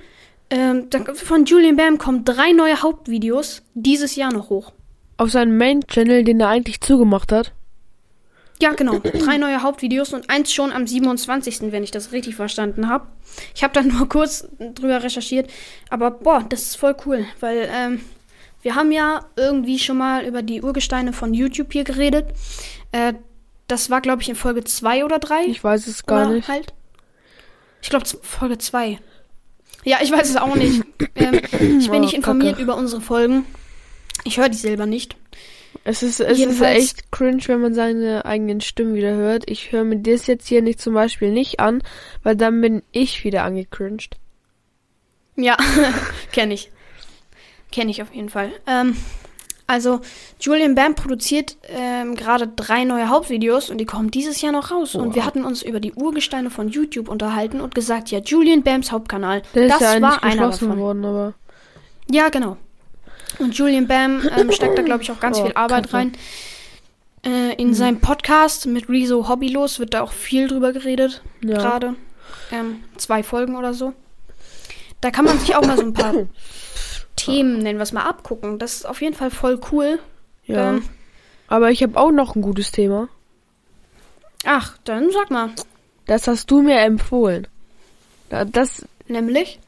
Ähm, 0.51 0.89
von 1.15 1.45
Julian 1.47 1.77
Bam 1.77 1.99
kommen 1.99 2.25
drei 2.25 2.53
neue 2.53 2.83
Hauptvideos 2.83 3.63
dieses 3.75 4.17
Jahr 4.17 4.33
noch 4.33 4.51
hoch. 4.51 4.73
Auf 5.17 5.31
seinem 5.31 5.57
Main-Channel, 5.57 6.25
den 6.25 6.41
er 6.41 6.49
eigentlich 6.49 6.81
zugemacht 6.81 7.33
hat. 7.33 7.53
Ja, 8.63 8.73
genau. 8.75 9.01
Drei 9.01 9.39
neue 9.39 9.61
Hauptvideos 9.63 10.13
und 10.13 10.31
eins 10.31 10.53
schon 10.53 10.71
am 10.71 10.87
27., 10.87 11.73
wenn 11.73 11.83
ich 11.83 11.91
das 11.91 12.13
richtig 12.13 12.37
verstanden 12.37 12.89
habe. 12.89 13.09
Ich 13.57 13.65
habe 13.65 13.75
dann 13.75 13.89
nur 13.99 14.09
kurz 14.09 14.47
drüber 14.59 15.03
recherchiert. 15.03 15.51
Aber 15.91 16.13
boah, 16.13 16.45
das 16.49 16.63
ist 16.63 16.77
voll 16.77 16.95
cool, 17.05 17.27
weil 17.41 17.69
ähm, 17.73 18.01
wir 18.63 18.77
haben 18.77 18.93
ja 18.93 19.27
irgendwie 19.35 19.81
schon 19.81 19.99
mal 19.99 20.25
über 20.25 20.43
die 20.43 20.63
Urgesteine 20.63 21.13
von 21.13 21.35
YouTube 21.35 21.73
hier 21.73 21.83
geredet. 21.83 22.27
Äh, 22.93 23.15
das 23.67 23.91
war, 23.91 24.01
glaube 24.01 24.23
ich, 24.23 24.29
in 24.29 24.37
Folge 24.37 24.63
2 24.63 25.05
oder 25.05 25.19
3. 25.19 25.47
Ich 25.47 25.65
weiß 25.65 25.89
es 25.89 26.07
gar 26.07 26.27
Oder 26.27 26.35
nicht. 26.37 26.47
Halt. 26.49 26.73
Ich 27.81 27.91
glaube, 27.91 28.07
Folge 28.23 28.59
2. 28.59 29.01
Ja, 29.83 29.99
ich 30.03 30.13
weiß 30.13 30.31
es 30.31 30.37
auch 30.37 30.55
nicht. 30.55 30.85
ähm, 31.17 31.41
ich 31.81 31.91
bin 31.91 31.97
Oh, 31.97 31.99
nicht 31.99 32.15
informiert 32.15 32.53
Kacke. 32.53 32.63
über 32.63 32.77
unsere 32.77 33.01
Folgen. 33.01 33.45
Ich 34.23 34.39
höre 34.39 34.49
die 34.49 34.57
selber 34.57 34.87
nicht. 34.87 35.17
Es 35.85 36.03
ist, 36.03 36.21
es 36.21 36.39
ist 36.39 36.61
echt 36.61 37.11
cringe, 37.11 37.43
wenn 37.47 37.61
man 37.61 37.75
seine 37.75 38.25
eigenen 38.25 38.61
Stimmen 38.61 38.95
wieder 38.95 39.15
hört. 39.15 39.51
Ich 39.51 39.73
höre 39.73 39.83
mir 39.85 39.99
das 39.99 40.27
jetzt 40.29 40.47
hier 40.47 40.63
nicht 40.63 40.81
zum 40.81 40.95
Beispiel 40.95 41.33
nicht 41.33 41.59
an, 41.59 41.83
weil 42.23 42.37
dann 42.37 42.61
bin 42.61 42.83
ich 42.93 43.25
wieder 43.25 43.43
angecringed. 43.43 44.17
Ja, 45.37 45.57
kenne 46.33 46.55
ich. 46.55 46.71
Kenne 47.73 47.91
ich 47.91 48.01
auf 48.03 48.15
jeden 48.15 48.29
Fall. 48.29 48.53
Ähm, 48.67 48.97
also, 49.67 50.01
Julian 50.39 50.75
Bam 50.75 50.95
produziert 50.95 51.57
ähm, 51.69 52.15
gerade 52.15 52.47
drei 52.47 52.85
neue 52.85 53.09
Hauptvideos 53.09 53.71
und 53.71 53.79
die 53.79 53.87
kommen 53.87 54.11
dieses 54.11 54.41
Jahr 54.43 54.53
noch 54.53 54.71
raus. 54.71 54.95
Und 54.95 55.15
wir 55.15 55.23
Wow. 55.23 55.27
hatten 55.27 55.45
uns 55.45 55.63
über 55.63 55.81
die 55.81 55.95
Urgesteine 55.95 56.51
von 56.51 56.69
YouTube 56.69 57.09
unterhalten 57.09 57.61
und 57.61 57.75
gesagt, 57.75 58.11
ja, 58.11 58.21
Julian 58.21 58.63
Bams 58.63 58.93
Hauptkanal, 58.93 59.43
Der 59.55 59.69
das 59.69 59.81
ist 59.81 59.95
ja 59.95 60.01
war 60.03 60.23
einer 60.23 60.51
davon. 60.51 60.79
worden, 60.79 61.05
aber 61.05 61.35
Ja, 62.11 62.29
genau. 62.29 62.57
Und 63.43 63.57
Julian 63.57 63.87
Bam 63.87 64.23
ähm, 64.37 64.53
steckt 64.53 64.79
da, 64.79 64.83
glaube 64.83 65.03
ich, 65.03 65.11
auch 65.11 65.21
ganz 65.21 65.39
Oh, 65.39 65.45
viel 65.45 65.53
Arbeit 65.55 65.93
rein. 65.93 66.13
Äh, 67.25 67.55
in 67.55 67.75
seinem 67.75 68.01
Podcast 68.01 68.67
mit 68.67 68.89
Rezo 68.89 69.29
Hobbylos 69.29 69.79
wird 69.79 69.95
da 69.95 70.03
auch 70.03 70.13
viel 70.13 70.49
drüber 70.49 70.73
geredet, 70.73 71.23
ja. 71.43 71.57
gerade. 71.59 71.95
Ähm, 72.51 72.83
zwei 72.97 73.23
Folgen 73.23 73.57
oder 73.57 73.75
so. 73.75 73.93
Da 75.01 75.11
kann 75.11 75.25
man 75.25 75.39
sich 75.39 75.55
auch 75.55 75.65
mal 75.65 75.77
so 75.77 75.83
ein 75.85 75.93
paar 75.93 76.15
Themen, 77.17 77.59
nennen 77.59 77.79
wir 77.79 77.83
es 77.85 77.93
mal, 77.93 78.05
abgucken. 78.05 78.59
Das 78.59 78.75
ist 78.77 78.87
auf 78.87 79.01
jeden 79.03 79.15
Fall 79.15 79.31
voll 79.31 79.61
cool. 79.71 79.99
ja. 80.45 80.71
Ähm, 80.71 80.85
aber 81.49 81.71
ich 81.71 81.83
habe 81.83 81.99
auch 82.01 82.11
noch 82.13 82.35
ein 82.35 82.41
gutes 82.43 82.73
Thema. 82.73 83.09
ach, 84.45 84.79
dann 84.85 85.11
sag 85.11 85.31
mal. 85.31 85.51
Das 86.07 86.27
hast 86.27 86.51
du 86.51 86.63
mir 86.63 86.79
empfohlen. 86.81 87.47
Da- 88.31 88.45
Das 88.45 88.87
Nämlich? 89.07 89.61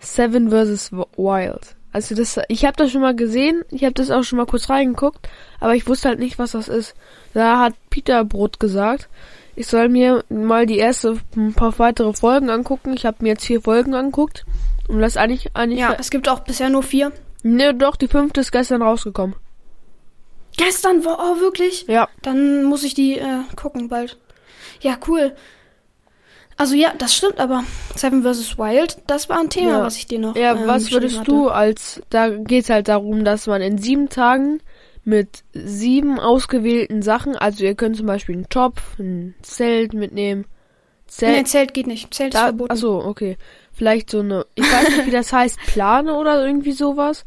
Seven 0.00 0.50
vs. 0.50 0.92
Wild. 0.92 1.76
Also 1.98 2.14
das, 2.14 2.38
ich 2.46 2.64
habe 2.64 2.76
das 2.76 2.92
schon 2.92 3.00
mal 3.00 3.16
gesehen, 3.16 3.64
ich 3.72 3.82
habe 3.82 3.92
das 3.92 4.12
auch 4.12 4.22
schon 4.22 4.36
mal 4.36 4.46
kurz 4.46 4.70
reingeguckt, 4.70 5.28
aber 5.58 5.74
ich 5.74 5.88
wusste 5.88 6.10
halt 6.10 6.20
nicht, 6.20 6.38
was 6.38 6.52
das 6.52 6.68
ist. 6.68 6.94
Da 7.34 7.58
hat 7.58 7.74
Peter 7.90 8.24
Brot 8.24 8.60
gesagt, 8.60 9.08
ich 9.56 9.66
soll 9.66 9.88
mir 9.88 10.22
mal 10.28 10.64
die 10.64 10.78
erste 10.78 11.18
ein 11.34 11.54
paar 11.54 11.76
weitere 11.80 12.12
Folgen 12.12 12.50
angucken. 12.50 12.92
Ich 12.94 13.04
habe 13.04 13.16
mir 13.20 13.30
jetzt 13.30 13.44
vier 13.44 13.60
Folgen 13.60 13.96
angeguckt 13.96 14.46
und 14.86 15.00
das 15.00 15.16
eigentlich 15.16 15.56
eigentlich 15.56 15.80
Ja, 15.80 15.96
es 15.98 16.10
gibt 16.10 16.28
auch 16.28 16.38
bisher 16.38 16.68
nur 16.68 16.84
vier. 16.84 17.10
Ne, 17.42 17.74
doch 17.74 17.96
die 17.96 18.06
fünfte 18.06 18.42
ist 18.42 18.52
gestern 18.52 18.80
rausgekommen. 18.80 19.34
Gestern 20.56 21.04
war, 21.04 21.18
oh, 21.18 21.40
wirklich? 21.40 21.84
Ja. 21.88 22.08
Dann 22.22 22.62
muss 22.62 22.84
ich 22.84 22.94
die 22.94 23.18
äh, 23.18 23.40
gucken 23.56 23.88
bald. 23.88 24.18
Ja, 24.80 24.98
cool. 25.08 25.34
Also 26.58 26.74
ja, 26.74 26.92
das 26.98 27.14
stimmt, 27.14 27.38
aber 27.38 27.62
Seven 27.94 28.22
vs. 28.22 28.58
Wild, 28.58 28.98
das 29.06 29.28
war 29.28 29.38
ein 29.38 29.48
Thema, 29.48 29.70
Ja. 29.78 29.82
was 29.84 29.96
ich 29.96 30.06
dir 30.06 30.18
noch. 30.18 30.34
Ja, 30.36 30.54
ähm, 30.56 30.66
was 30.66 30.90
würdest 30.90 31.20
hatte. 31.20 31.30
du 31.30 31.48
als, 31.48 32.02
da 32.10 32.30
geht's 32.30 32.68
halt 32.68 32.88
darum, 32.88 33.24
dass 33.24 33.46
man 33.46 33.62
in 33.62 33.78
sieben 33.78 34.08
Tagen 34.08 34.60
mit 35.04 35.44
sieben 35.52 36.18
ausgewählten 36.18 37.00
Sachen, 37.00 37.36
also 37.36 37.64
ihr 37.64 37.74
könnt 37.76 37.96
zum 37.96 38.06
Beispiel 38.06 38.34
einen 38.34 38.48
Topf, 38.48 38.98
ein 38.98 39.34
Zelt 39.42 39.94
mitnehmen, 39.94 40.44
Zelt, 41.06 41.36
Nee, 41.38 41.44
Zelt 41.44 41.72
geht 41.74 41.86
nicht. 41.86 42.12
Zelt 42.12 42.34
ist 42.34 42.38
da, 42.40 42.46
verboten. 42.48 42.70
achso, 42.72 42.98
okay, 43.06 43.38
vielleicht 43.72 44.10
so 44.10 44.18
eine, 44.20 44.44
ich 44.56 44.64
weiß 44.70 44.88
nicht, 44.90 45.06
wie 45.06 45.10
das 45.12 45.32
heißt, 45.32 45.58
Plane 45.68 46.12
oder 46.14 46.44
irgendwie 46.44 46.72
sowas, 46.72 47.24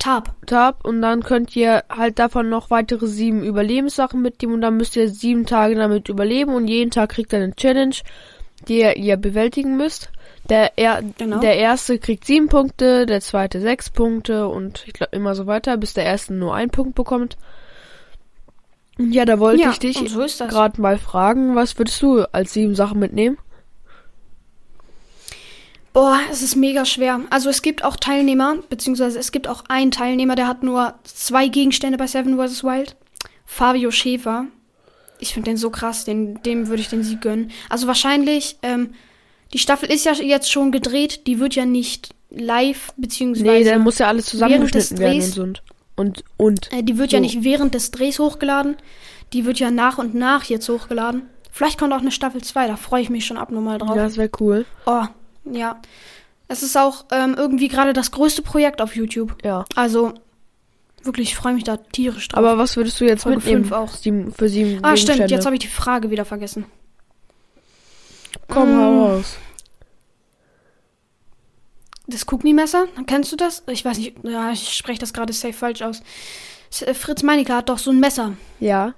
Tab. 0.00 0.34
Tab, 0.46 0.84
und 0.84 1.00
dann 1.02 1.22
könnt 1.22 1.54
ihr 1.54 1.84
halt 1.88 2.18
davon 2.18 2.48
noch 2.48 2.70
weitere 2.70 3.06
sieben 3.06 3.44
Überlebenssachen 3.44 4.20
mitnehmen 4.20 4.54
und 4.54 4.60
dann 4.62 4.76
müsst 4.76 4.96
ihr 4.96 5.08
sieben 5.08 5.46
Tage 5.46 5.76
damit 5.76 6.08
überleben 6.08 6.54
und 6.54 6.66
jeden 6.66 6.90
Tag 6.90 7.10
kriegt 7.10 7.32
ihr 7.32 7.38
eine 7.40 7.54
Challenge, 7.54 7.94
die 8.68 8.80
ihr, 8.80 9.16
bewältigen 9.16 9.76
müsst. 9.76 10.10
Der, 10.48 10.76
er, 10.76 11.02
Genau. 11.18 11.40
der 11.40 11.56
erste 11.56 11.98
kriegt 11.98 12.24
sieben 12.26 12.48
Punkte, 12.48 13.06
der 13.06 13.20
zweite 13.20 13.60
sechs 13.60 13.90
Punkte 13.90 14.48
und 14.48 14.84
ich 14.86 14.92
glaube 14.92 15.16
immer 15.16 15.34
so 15.34 15.46
weiter, 15.46 15.76
bis 15.76 15.94
der 15.94 16.04
erste 16.04 16.34
nur 16.34 16.54
einen 16.54 16.70
Punkt 16.70 16.94
bekommt. 16.94 17.36
Und 18.98 19.12
ja, 19.12 19.24
da 19.24 19.38
wollte 19.40 19.62
Ja, 19.62 19.70
ich 19.70 19.78
dich 19.78 19.98
so 20.08 20.20
gerade 20.46 20.80
mal 20.80 20.98
fragen, 20.98 21.56
was 21.56 21.78
würdest 21.78 22.00
du 22.02 22.22
als 22.32 22.52
sieben 22.52 22.74
Sachen 22.74 23.00
mitnehmen? 23.00 23.38
Boah, 25.92 26.18
es 26.30 26.42
ist 26.42 26.56
mega 26.56 26.84
schwer. 26.84 27.20
Also 27.30 27.48
es 27.48 27.62
gibt 27.62 27.84
auch 27.84 27.96
Teilnehmer, 27.96 28.56
beziehungsweise 28.68 29.18
es 29.18 29.30
gibt 29.30 29.46
auch 29.48 29.64
einen 29.68 29.92
Teilnehmer, 29.92 30.34
der 30.34 30.48
hat 30.48 30.62
nur 30.64 30.94
zwei 31.04 31.46
Gegenstände 31.48 31.98
bei 31.98 32.08
Seven 32.08 32.36
vs. 32.36 32.64
Wild. 32.64 32.96
Fabio 33.46 33.90
Schäfer. 33.92 34.46
Ich 35.18 35.32
finde 35.32 35.50
den 35.50 35.56
so 35.56 35.70
krass, 35.70 36.04
den, 36.04 36.42
dem 36.42 36.68
würde 36.68 36.82
ich 36.82 36.88
den 36.88 37.02
Sieg 37.02 37.20
gönnen. 37.20 37.50
Also 37.68 37.86
wahrscheinlich, 37.86 38.58
ähm, 38.62 38.94
die 39.52 39.58
Staffel 39.58 39.90
ist 39.90 40.04
ja 40.04 40.12
jetzt 40.12 40.50
schon 40.50 40.72
gedreht, 40.72 41.26
die 41.26 41.38
wird 41.38 41.54
ja 41.54 41.64
nicht 41.64 42.14
live, 42.30 42.92
beziehungsweise 42.96 43.50
Nee, 43.50 43.64
dann 43.64 43.82
muss 43.82 43.98
ja 43.98 44.08
alles 44.08 44.26
zusammengeschnitten 44.26 44.98
werden 44.98 45.20
und 45.20 45.22
Drehs-. 45.22 45.38
Und, 45.38 45.62
und, 45.96 46.24
und. 46.36 46.72
äh, 46.72 46.82
die 46.82 46.98
wird 46.98 47.12
ja 47.12 47.18
so. 47.18 47.22
nicht 47.22 47.44
während 47.44 47.74
des 47.74 47.90
Drehs 47.90 48.18
hochgeladen, 48.18 48.76
die 49.32 49.44
wird 49.44 49.58
ja 49.58 49.70
nach 49.70 49.98
und 49.98 50.14
nach 50.14 50.44
jetzt 50.44 50.68
hochgeladen. 50.68 51.22
Vielleicht 51.50 51.78
kommt 51.78 51.92
auch 51.92 52.00
eine 52.00 52.10
Staffel 52.10 52.42
2, 52.42 52.66
da 52.66 52.76
freue 52.76 53.02
ich 53.02 53.10
mich 53.10 53.26
schon 53.26 53.36
abnormal 53.36 53.78
drauf. 53.78 53.96
Ja, 53.96 54.02
das 54.02 54.16
wäre 54.16 54.30
cool. 54.40 54.66
Oh, 54.86 55.04
ja. 55.44 55.80
Es 56.48 56.62
ist 56.62 56.76
auch 56.76 57.04
ähm, 57.12 57.34
irgendwie 57.38 57.68
gerade 57.68 57.92
das 57.92 58.10
größte 58.10 58.42
Projekt 58.42 58.82
auf 58.82 58.96
YouTube. 58.96 59.36
Ja. 59.44 59.64
Also, 59.76 60.14
wirklich, 61.06 61.30
ich 61.30 61.36
freue 61.36 61.54
mich 61.54 61.64
da 61.64 61.76
tierisch 61.76 62.28
drauf. 62.28 62.38
Aber 62.38 62.58
was 62.58 62.76
würdest 62.76 63.00
du 63.00 63.04
jetzt 63.04 63.22
Folge 63.22 63.38
mitnehmen? 63.38 63.64
fünf 63.64 63.72
auch. 63.72 63.94
Sieben, 63.94 64.32
für 64.32 64.48
sieben 64.48 64.78
ah, 64.84 64.96
stimmt, 64.96 65.30
jetzt 65.30 65.44
habe 65.46 65.54
ich 65.56 65.60
die 65.60 65.68
Frage 65.68 66.10
wieder 66.10 66.24
vergessen. 66.24 66.66
Komm, 68.48 68.72
Mm. 68.74 68.80
hau 68.80 69.04
raus. 69.06 69.36
Das 72.06 72.26
Kugni-Messer, 72.26 72.86
kennst 73.06 73.32
du 73.32 73.36
das? 73.36 73.62
Ich 73.68 73.84
weiß 73.84 73.96
nicht, 73.98 74.16
ja, 74.24 74.52
ich 74.52 74.74
spreche 74.74 74.98
das 74.98 75.12
gerade 75.14 75.32
safe 75.32 75.54
falsch 75.54 75.80
aus. 75.82 76.02
Äh, 76.80 76.92
Fritz 76.92 77.22
Meinecke 77.22 77.54
hat 77.54 77.68
doch 77.70 77.78
so 77.78 77.90
ein 77.92 78.00
Messer. 78.00 78.34
Ja. 78.60 78.94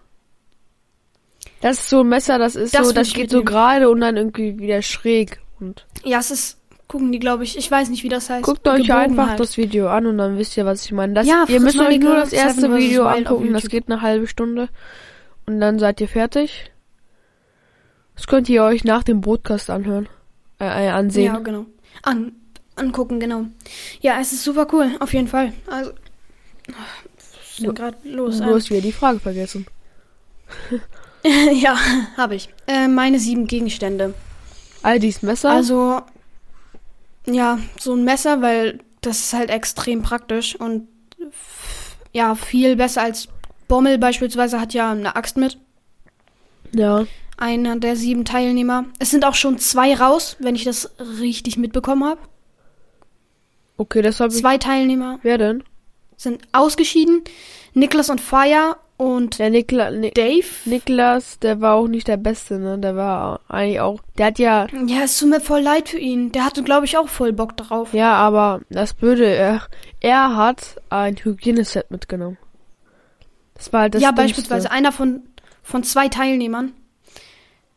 Das 1.61 1.79
ist 1.79 1.89
so 1.89 2.01
ein 2.01 2.09
Messer, 2.09 2.39
das 2.39 2.57
ist 2.57 2.75
Das 2.75 2.89
so, 2.89 2.93
das 2.93 3.13
geht 3.13 3.31
so 3.31 3.45
gerade 3.45 3.89
und 3.89 4.01
dann 4.01 4.17
irgendwie 4.17 4.59
wieder 4.59 4.83
schräg. 4.83 5.41
Und 5.61 5.87
Ja, 6.05 6.19
es 6.19 6.31
ist, 6.33 6.59
gucken 6.88 7.12
die, 7.12 7.19
glaube 7.19 7.45
ich. 7.45 7.57
Ich 7.57 7.71
weiß 7.71 7.88
nicht, 7.90 8.02
wie 8.02 8.09
das 8.09 8.31
heißt. 8.31 8.45
guckt 8.45 8.66
euch 8.69 8.93
einfach 8.93 9.31
halt. 9.31 9.40
das 9.40 9.57
Video 9.57 9.88
an 9.88 10.07
und 10.07 10.19
dann 10.19 10.38
wisst 10.38 10.57
ihr, 10.57 10.64
was 10.64 10.85
ich 10.85 10.93
meine. 10.93 11.14
Das, 11.14 11.26
Ja, 11.26 11.45
ihr 11.49 11.61
müsst 11.61 11.78
euch 11.78 11.99
nur 11.99 12.16
das 12.16 12.33
erste. 12.33 12.75
Video 12.75 13.05
angucken, 13.05 13.52
das 13.52 13.69
geht 13.69 13.90
eine 13.90 14.02
halbe 14.02 14.26
Stunde. 14.26 14.69
Und 15.47 15.61
dann 15.61 15.78
seid 15.78 16.00
ihr 16.00 16.09
fertig. 16.09 16.73
Das 18.16 18.26
könnt 18.26 18.49
ihr 18.49 18.64
euch 18.64 18.83
nach 18.83 19.02
dem 19.02 19.21
Broadcast 19.21 19.71
anhören. 19.71 20.09
Äh, 20.59 20.87
äh, 20.87 20.88
ansehen. 20.88 21.26
Ja, 21.26 21.38
genau. 21.38 21.66
An, 22.02 22.33
angucken, 22.76 23.21
genau. 23.21 23.45
Ja, 24.00 24.19
es 24.21 24.33
ist 24.33 24.43
super 24.43 24.66
cool, 24.73 24.90
auf 25.00 25.12
jeden 25.12 25.28
Fall. 25.28 25.52
Also, 25.66 25.93
was 26.66 27.59
ist 27.59 27.75
gerade 27.75 27.97
los? 28.05 28.38
Du 28.38 28.55
hast 28.55 28.71
wieder 28.71 28.81
die 28.81 28.93
Frage 28.93 29.21
vergessen. 29.21 29.66
ja, 31.52 31.76
habe 32.16 32.37
ich. 32.37 32.49
Äh, 32.66 32.88
meine 32.88 33.19
sieben 33.19 33.47
Gegenstände. 33.47 34.14
Aldis 34.83 35.23
Messer. 35.23 35.50
Also, 35.50 36.02
ja, 37.26 37.59
so 37.78 37.95
ein 37.95 38.04
Messer, 38.04 38.42
weil 38.42 38.80
das 39.00 39.21
ist 39.21 39.33
halt 39.33 39.50
extrem 39.50 40.02
praktisch 40.02 40.56
und 40.56 40.88
ja, 42.12 42.35
viel 42.35 42.76
besser 42.76 43.02
als 43.02 43.28
Bommel 43.68 43.99
beispielsweise 43.99 44.61
hat 44.61 44.75
ja 44.75 44.90
eine 44.90 45.16
Axt 45.16 45.37
mit. 45.37 45.59
ja. 46.73 47.06
Einer 47.38 47.76
der 47.76 47.97
sieben 47.97 48.25
Teilnehmer. 48.25 48.87
Es 48.99 49.11
sind 49.11 49.26
auch 49.26 49.35
schon 49.35 49.59
zwei 49.59 49.95
raus, 49.95 50.37
wenn 50.38 50.54
ich 50.54 50.64
das 50.64 50.90
richtig 51.21 51.59
mitbekommen 51.59 52.02
habe. 52.04 52.21
Okay, 53.76 54.00
das 54.00 54.21
habe 54.21 54.33
ich. 54.33 54.40
Zwei 54.40 54.56
Teilnehmer 54.56 55.18
Wer 55.23 55.37
denn? 55.37 55.62
sind 56.16 56.40
ausgeschieden. 56.52 57.25
Niklas 57.75 58.09
und 58.09 58.23
Faya 58.23 58.78
und 58.97 59.38
Der 59.38 59.50
Nikla 59.50 59.91
Ni 59.91 60.11
Dave. 60.11 60.47
Niklas, 60.65 61.38
der 61.38 61.61
war 61.61 61.75
auch 61.75 61.87
nicht 61.87 62.09
der 62.09 62.17
Beste, 62.17 62.59
ne? 62.59 62.79
Der 62.79 62.97
war 62.97 63.41
eigentlich 63.49 63.81
auch. 63.81 64.00
Der 64.17 64.26
hat 64.26 64.38
ja. 64.38 64.67
Ja, 64.87 65.03
es 65.05 65.19
tut 65.19 65.29
mir 65.29 65.41
voll 65.41 65.61
leid 65.61 65.91
für 65.91 65.99
ihn. 65.99 66.33
Der 66.33 66.45
hatte, 66.45 66.62
glaube 66.62 66.87
ich, 66.87 66.97
auch 66.97 67.09
voll 67.09 67.33
Bock 67.33 67.57
drauf. 67.57 67.93
Ja, 67.93 68.15
aber 68.15 68.62
das 68.71 68.95
Blöde, 68.95 69.26
er, 69.26 69.62
er 70.00 70.37
hat 70.37 70.81
ein 70.88 71.17
Hygieneset 71.17 71.91
mitgenommen. 71.91 72.38
Das 73.55 73.73
war 73.73 73.83
halt 73.83 73.95
das 73.95 74.03
ja, 74.03 74.12
Dümmste. 74.12 74.23
beispielsweise 74.23 74.71
einer 74.71 74.93
von, 74.93 75.23
von 75.62 75.83
zwei 75.83 76.09
Teilnehmern. 76.09 76.73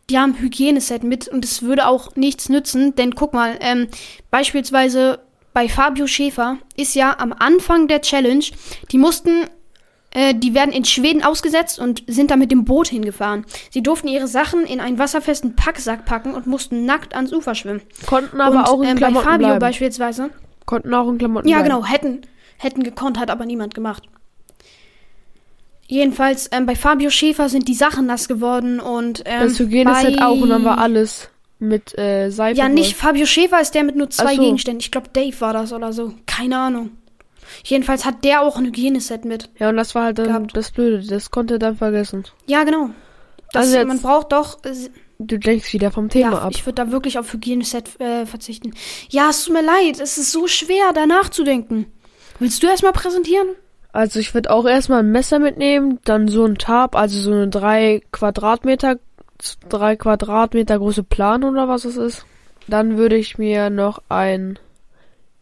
Die 0.09 0.17
haben 0.17 0.37
Hygieneset 0.39 1.03
mit 1.03 1.27
und 1.27 1.45
es 1.45 1.61
würde 1.61 1.87
auch 1.87 2.15
nichts 2.15 2.49
nützen, 2.49 2.95
denn 2.95 3.13
guck 3.13 3.33
mal, 3.33 3.57
ähm, 3.61 3.87
beispielsweise 4.31 5.19
bei 5.53 5.67
Fabio 5.69 6.07
Schäfer 6.07 6.57
ist 6.75 6.95
ja 6.95 7.17
am 7.19 7.33
Anfang 7.33 7.87
der 7.87 8.01
Challenge, 8.01 8.45
die 8.91 8.97
mussten, 8.97 9.45
äh, 10.11 10.33
die 10.35 10.53
werden 10.53 10.71
in 10.71 10.85
Schweden 10.85 11.23
ausgesetzt 11.23 11.79
und 11.79 12.03
sind 12.07 12.31
da 12.31 12.35
mit 12.35 12.51
dem 12.51 12.65
Boot 12.65 12.87
hingefahren. 12.87 13.45
Sie 13.69 13.83
durften 13.83 14.07
ihre 14.07 14.27
Sachen 14.27 14.65
in 14.65 14.79
einen 14.79 14.97
wasserfesten 14.99 15.55
Packsack 15.55 16.05
packen 16.05 16.33
und 16.33 16.47
mussten 16.47 16.85
nackt 16.85 17.13
ans 17.15 17.31
Ufer 17.33 17.55
schwimmen. 17.55 17.81
Konnten 18.05 18.41
aber 18.41 18.59
und 18.59 18.65
auch 18.65 18.81
in 18.81 18.87
ähm, 18.89 18.95
bei 18.95 18.99
Klamotten 19.07 19.25
Fabio 19.27 19.47
bleiben. 19.47 19.59
beispielsweise 19.59 20.29
Konnten 20.65 20.93
auch 20.93 21.07
in 21.09 21.17
Klamotten 21.17 21.47
ja, 21.47 21.57
bleiben. 21.57 21.69
genau, 21.75 21.85
hätten, 21.85 22.21
hätten 22.57 22.83
gekonnt, 22.83 23.19
hat 23.19 23.29
aber 23.29 23.45
niemand 23.45 23.73
gemacht. 23.75 24.03
Jedenfalls, 25.87 26.49
ähm, 26.51 26.65
bei 26.67 26.75
Fabio 26.75 27.09
Schäfer 27.09 27.49
sind 27.49 27.67
die 27.67 27.73
Sachen 27.73 28.05
nass 28.05 28.27
geworden 28.27 28.79
und 28.79 29.23
ähm, 29.25 29.41
Das 29.41 29.57
Hygieneset 29.57 30.17
bei- 30.17 30.25
auch 30.25 30.39
und 30.39 30.49
dann 30.49 30.63
war 30.63 30.77
alles 30.77 31.29
mit 31.57 31.97
äh, 31.97 32.29
Seife. 32.29 32.59
Ja, 32.59 32.69
nicht 32.69 32.95
Fabio 32.95 33.25
Schäfer 33.25 33.59
ist 33.59 33.73
der 33.73 33.83
mit 33.83 33.95
nur 33.95 34.09
zwei 34.11 34.35
so. 34.35 34.41
Gegenständen. 34.43 34.79
Ich 34.81 34.91
glaube, 34.91 35.09
Dave 35.11 35.41
war 35.41 35.51
das 35.53 35.73
oder 35.73 35.91
so. 35.91 36.13
Keine 36.27 36.57
Ahnung. 36.57 36.91
Jedenfalls 37.63 38.05
hat 38.05 38.23
der 38.23 38.41
auch 38.41 38.57
ein 38.57 38.65
Hygieneset 38.65 39.25
mit. 39.25 39.49
Ja, 39.59 39.69
und 39.69 39.77
das 39.77 39.95
war 39.95 40.03
halt 40.05 40.19
dann 40.19 40.27
gehabt. 40.27 40.55
das 40.57 40.71
Blöde. 40.71 41.05
Das 41.05 41.31
konnte 41.31 41.55
er 41.55 41.59
dann 41.59 41.75
vergessen. 41.77 42.23
Ja, 42.47 42.63
genau. 42.63 42.89
Das, 43.51 43.63
Also 43.67 43.77
jetzt- 43.77 43.87
man 43.87 44.01
braucht 44.01 44.31
doch. 44.31 44.63
Äh, 44.63 44.73
Du 45.21 45.37
denkst 45.37 45.73
wieder 45.73 45.91
vom 45.91 46.07
Thema 46.07 46.31
ja, 46.31 46.37
ab. 46.43 46.51
ich 46.51 46.65
würde 46.65 46.75
da 46.85 46.91
wirklich 46.91 47.19
auf 47.19 47.33
Hygieneset 47.33 47.99
äh, 47.99 48.25
verzichten. 48.25 48.71
Ja, 49.09 49.31
es 49.31 49.43
tut 49.43 49.53
mir 49.53 49.61
leid. 49.63 49.99
Es 49.99 50.17
ist 50.17 50.31
so 50.31 50.47
schwer, 50.47 50.93
da 50.95 51.05
nachzudenken. 51.05 51.87
Willst 52.39 52.63
du 52.63 52.67
erstmal 52.67 52.93
präsentieren? 52.93 53.49
Also 53.91 54.19
ich 54.21 54.33
würde 54.33 54.49
auch 54.49 54.65
erstmal 54.65 54.99
ein 54.99 55.11
Messer 55.11 55.39
mitnehmen, 55.39 55.99
dann 56.05 56.29
so 56.29 56.45
ein 56.45 56.55
Tab, 56.57 56.95
also 56.95 57.19
so 57.19 57.31
eine 57.33 57.49
drei 57.49 58.01
Quadratmeter, 58.13 58.97
drei 59.67 59.97
Quadratmeter 59.97 60.77
große 60.79 61.03
Plan 61.03 61.43
oder 61.43 61.67
was 61.67 61.83
es 61.83 61.97
ist. 61.97 62.25
Dann 62.69 62.97
würde 62.97 63.17
ich 63.17 63.37
mir 63.37 63.69
noch 63.69 64.01
ein, 64.07 64.57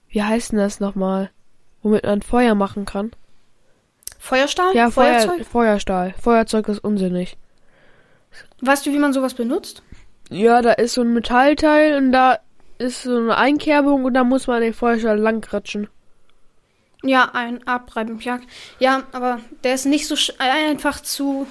wie 0.09 0.23
heißt 0.23 0.53
denn 0.53 0.59
das 0.59 0.79
nochmal, 0.79 1.29
womit 1.84 2.03
man 2.05 2.22
Feuer 2.22 2.55
machen 2.55 2.86
kann? 2.86 3.12
Feuerstahl? 4.19 4.75
Ja, 4.75 4.89
Feuer, 4.89 5.19
Feuerzeug? 5.19 5.46
Feuerstahl. 5.46 6.13
Feuerzeug 6.22 6.67
ist 6.69 6.84
unsinnig. 6.84 7.38
Weißt 8.62 8.86
du, 8.86 8.91
wie 8.91 8.98
man 9.00 9.13
sowas 9.13 9.34
benutzt? 9.36 9.84
Ja, 10.29 10.62
da 10.62 10.74
ist 10.74 10.93
so 10.93 11.01
ein 11.01 11.13
Metallteil 11.13 11.96
und 11.98 12.12
da 12.12 12.39
ist 12.79 13.03
so 13.03 13.15
eine 13.15 13.38
Einkerbung 13.38 14.03
und 14.05 14.13
da 14.13 14.24
muss 14.24 14.48
man 14.48 14.62
den 14.62 14.74
Feuerstahl 14.74 15.17
langkratschen. 15.17 15.88
Ja, 17.03 17.29
ein 17.34 17.65
Abreiben. 17.67 18.19
Ja, 18.19 18.39
ja 18.79 19.03
aber 19.12 19.39
der 19.63 19.75
ist 19.75 19.86
nicht 19.86 20.07
so 20.07 20.15
sch- 20.15 20.34
einfach 20.39 21.00
zu, 21.01 21.48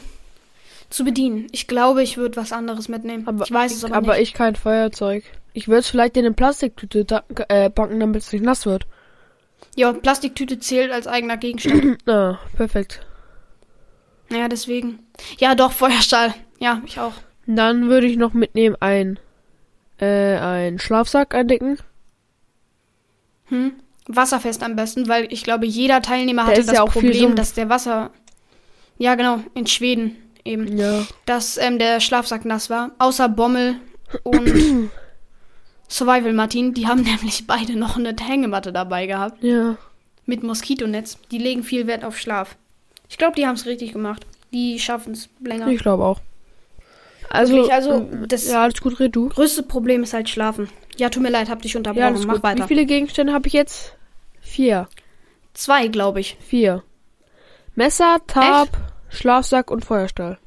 zu 0.91 1.05
bedienen. 1.05 1.47
Ich 1.53 1.69
glaube, 1.69 2.03
ich 2.03 2.17
würde 2.17 2.37
was 2.37 2.53
anderes 2.53 2.89
mitnehmen. 2.89 3.27
Aber 3.27 3.45
ich 3.45 3.53
weiß 3.53 3.73
es 3.75 3.85
aber, 3.85 3.95
aber 3.95 4.13
nicht. 4.15 4.23
ich 4.23 4.35
kein 4.35 4.57
Feuerzeug. 4.57 5.25
Ich 5.53 5.69
würde 5.69 5.81
es 5.81 5.89
vielleicht 5.89 6.17
in 6.17 6.27
eine 6.27 6.35
Plastiktüte 6.35 7.23
äh, 7.49 7.71
packen, 7.71 8.01
damit 8.01 8.23
es 8.23 8.33
nicht 8.33 8.45
nass 8.45 8.67
wird. 8.67 8.87
Ja, 9.77 9.93
Plastiktüte 9.93 10.59
zählt 10.59 10.91
als 10.91 11.07
eigener 11.07 11.37
Gegenstand. 11.37 11.99
Ah, 12.09 12.39
perfekt. 12.57 13.01
naja, 14.31 14.49
deswegen. 14.49 14.99
Ja, 15.39 15.55
doch, 15.55 15.73
Feuerstahl. 15.73 16.35
Ja, 16.59 16.83
ich 16.87 16.99
auch. 16.99 17.13
Dann 17.47 17.89
würde 17.89 18.07
ich 18.07 18.17
noch 18.17 18.33
mitnehmen 18.33 18.77
ein, 18.81 19.21
äh, 20.01 20.37
ein 20.39 20.79
Schlafsack 20.79 21.35
eindecken. 21.35 21.79
Hm? 23.47 23.73
Wasserfest 24.09 24.63
am 24.63 24.77
besten, 24.77 25.09
weil 25.09 25.33
ich 25.33 25.45
glaube, 25.45 25.67
jeder 25.67 26.01
Teilnehmer 26.01 26.43
Da 26.43 26.49
hatte 26.49 26.65
das 26.65 26.75
ja 26.75 26.85
Problem, 26.85 27.37
dass 27.37 27.53
der 27.55 27.69
Wasser. 27.69 28.11
Ja, 28.99 29.15
genau, 29.15 29.41
in 29.55 29.67
Schweden 29.67 30.17
eben. 30.45 30.77
Ja. 30.79 31.07
Dass 31.27 31.59
ähm, 31.59 31.79
der 31.79 32.01
Schlafsack 32.01 32.45
nass 32.45 32.71
war. 32.71 32.93
Außer 32.99 33.29
Bommel 33.29 33.77
und 34.23 34.91
Survival 35.89 36.33
Martin. 36.33 36.75
Die 36.75 36.87
haben 36.87 37.03
nämlich 37.03 37.47
beide 37.47 37.77
noch 37.77 37.97
eine 37.97 38.15
Hängematte 38.21 38.73
dabei 38.73 39.07
gehabt. 39.07 39.43
Ja. 39.43 39.77
Mit 40.25 40.43
Moskitonetz. 40.43 41.19
Die 41.31 41.39
legen 41.39 41.63
viel 41.63 41.87
Wert 41.87 42.05
auf 42.05 42.19
Schlaf. 42.19 42.57
Ich 43.09 43.19
glaube, 43.19 43.35
die 43.37 43.47
haben 43.47 43.55
es 43.55 43.67
richtig 43.67 43.93
gemacht. 43.93 44.27
Die 44.53 44.79
schaffen 44.81 45.13
es 45.13 45.29
länger. 45.41 45.69
Ich 45.69 45.81
glaube 45.81 46.05
auch. 46.05 46.21
Also, 47.29 47.55
Wirklich, 47.55 47.73
also, 47.73 47.93
ähm, 47.93 48.27
das- 48.29 48.49
ja, 48.49 48.63
alles 48.63 48.81
gut, 48.81 48.99
red 49.01 49.15
du. 49.15 49.29
Größte 49.29 49.63
Problem 49.63 50.03
ist 50.03 50.13
halt 50.13 50.29
Schlafen. 50.29 50.69
Ja, 50.97 51.09
tut 51.11 51.23
mir 51.23 51.31
leid, 51.31 51.49
hab 51.51 51.61
dich 51.63 51.73
Ja, 51.75 51.79
unterbrochen. 51.79 52.05
alles 52.05 52.27
Mach 52.27 52.35
gut. 52.35 52.43
weiter. 52.43 52.65
Wie 52.65 52.69
viele 52.69 52.87
Gegenstände 52.87 53.33
habe 53.33 53.47
ich 53.49 53.53
jetzt? 53.53 53.95
Vier. 54.41 54.89
Zwei, 55.55 55.89
glaube 55.89 56.21
ich. 56.21 56.37
Vier. 56.41 56.83
Messer, 57.75 58.19
Tab, 58.27 58.69
Schlafsack 59.11 59.71
und 59.71 59.85
Feuerstahl. 59.85 60.39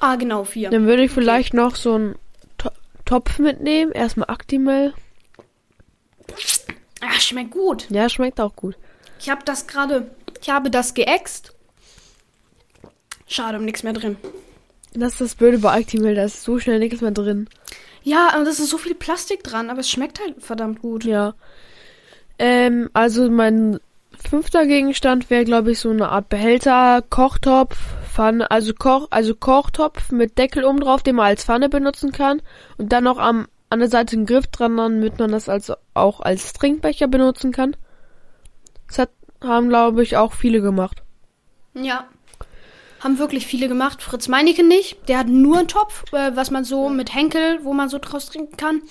Ah, 0.00 0.16
genau, 0.16 0.44
vier. 0.44 0.70
Dann 0.70 0.86
würde 0.86 1.04
ich 1.04 1.10
vielleicht 1.12 1.54
noch 1.54 1.76
so 1.76 1.98
To 1.98 2.14
Topf 3.12 3.38
mitnehmen. 3.38 3.92
Erstmal 3.92 4.30
Actimel. 4.30 4.94
Ah, 7.02 7.20
schmeckt 7.20 7.50
gut. 7.50 7.90
Ja, 7.90 8.08
schmeckt 8.08 8.40
auch 8.40 8.56
gut. 8.56 8.74
Ich 9.20 9.28
habe 9.28 9.42
das 9.44 9.66
gerade. 9.66 10.10
Ich 10.40 10.48
habe 10.48 10.70
das 10.70 10.94
geäxt. 10.94 11.54
Schade, 13.26 13.60
nichts 13.60 13.82
mehr 13.82 13.92
drin. 13.92 14.16
Das 14.94 15.12
ist 15.12 15.20
das 15.20 15.34
Blöde 15.34 15.58
bei 15.58 15.74
Actimel, 15.74 16.14
da 16.14 16.24
ist 16.24 16.42
so 16.42 16.58
schnell 16.58 16.78
nichts 16.78 17.02
mehr 17.02 17.10
drin. 17.10 17.50
Ja, 18.02 18.34
und 18.38 18.46
es 18.46 18.58
ist 18.58 18.70
so 18.70 18.78
viel 18.78 18.94
Plastik 18.94 19.44
dran, 19.44 19.68
aber 19.68 19.80
es 19.80 19.90
schmeckt 19.90 20.18
halt 20.18 20.42
verdammt 20.42 20.80
gut. 20.80 21.04
Ja. 21.04 21.34
Ähm, 22.38 22.88
also 22.94 23.28
mein 23.30 23.78
fünfter 24.26 24.64
Gegenstand 24.64 25.28
wäre, 25.28 25.44
glaube 25.44 25.72
ich, 25.72 25.80
so 25.80 25.90
eine 25.90 26.08
Art 26.08 26.30
Behälter, 26.30 27.02
Kochtopf, 27.10 27.76
Pfanne, 28.12 28.50
also 28.50 28.74
Koch, 28.74 29.08
also 29.10 29.34
Kochtopf 29.34 30.12
mit 30.12 30.36
Deckel 30.36 30.64
oben 30.64 30.80
drauf, 30.80 31.02
den 31.02 31.16
man 31.16 31.26
als 31.26 31.44
Pfanne 31.44 31.68
benutzen 31.68 32.12
kann. 32.12 32.42
Und 32.76 32.92
dann 32.92 33.04
noch 33.04 33.18
am, 33.18 33.46
an 33.70 33.78
der 33.78 33.88
Seite 33.88 34.16
einen 34.16 34.26
Griff 34.26 34.46
dran, 34.48 34.76
damit 34.76 35.18
man 35.18 35.32
das 35.32 35.48
als, 35.48 35.72
auch 35.94 36.20
als 36.20 36.52
Trinkbecher 36.52 37.08
benutzen 37.08 37.52
kann. 37.52 37.74
Das 38.86 38.98
hat, 38.98 39.10
haben, 39.42 39.68
glaube 39.68 40.02
ich, 40.02 40.16
auch 40.16 40.34
viele 40.34 40.60
gemacht. 40.60 41.02
Ja. 41.74 42.06
Haben 43.00 43.18
wirklich 43.18 43.46
viele 43.46 43.68
gemacht. 43.68 44.02
Fritz 44.02 44.28
Meinecke 44.28 44.62
nicht. 44.62 45.08
Der 45.08 45.18
hat 45.18 45.28
nur 45.28 45.58
einen 45.58 45.68
Topf, 45.68 46.04
äh, 46.12 46.36
was 46.36 46.50
man 46.50 46.64
so 46.64 46.90
mit 46.90 47.14
Henkel, 47.14 47.64
wo 47.64 47.72
man 47.72 47.88
so 47.88 47.98
draus 47.98 48.26
trinken 48.26 48.56
kann. 48.56 48.82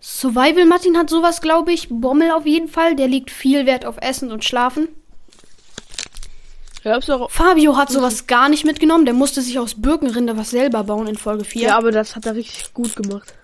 Survival 0.00 0.66
Martin 0.66 0.98
hat 0.98 1.08
sowas, 1.10 1.40
glaube 1.40 1.72
ich. 1.72 1.88
Bommel 1.90 2.32
auf 2.32 2.44
jeden 2.44 2.68
Fall. 2.68 2.96
Der 2.96 3.08
legt 3.08 3.30
viel 3.30 3.66
Wert 3.66 3.86
auf 3.86 3.96
Essen 4.00 4.32
und 4.32 4.44
Schlafen. 4.44 4.88
Fabio 7.28 7.76
hat 7.76 7.90
sowas 7.90 8.26
gar 8.26 8.48
nicht 8.48 8.64
mitgenommen. 8.64 9.04
Der 9.04 9.14
musste 9.14 9.42
sich 9.42 9.58
aus 9.58 9.74
Birkenrinde 9.80 10.36
was 10.36 10.50
selber 10.50 10.84
bauen 10.84 11.06
in 11.06 11.16
Folge 11.16 11.44
4. 11.44 11.62
ja, 11.62 11.76
aber 11.76 11.90
das 11.92 12.14
hat 12.16 12.26
er 12.26 12.34
richtig 12.34 12.72
gut 12.74 12.94
gemacht. 12.96 13.34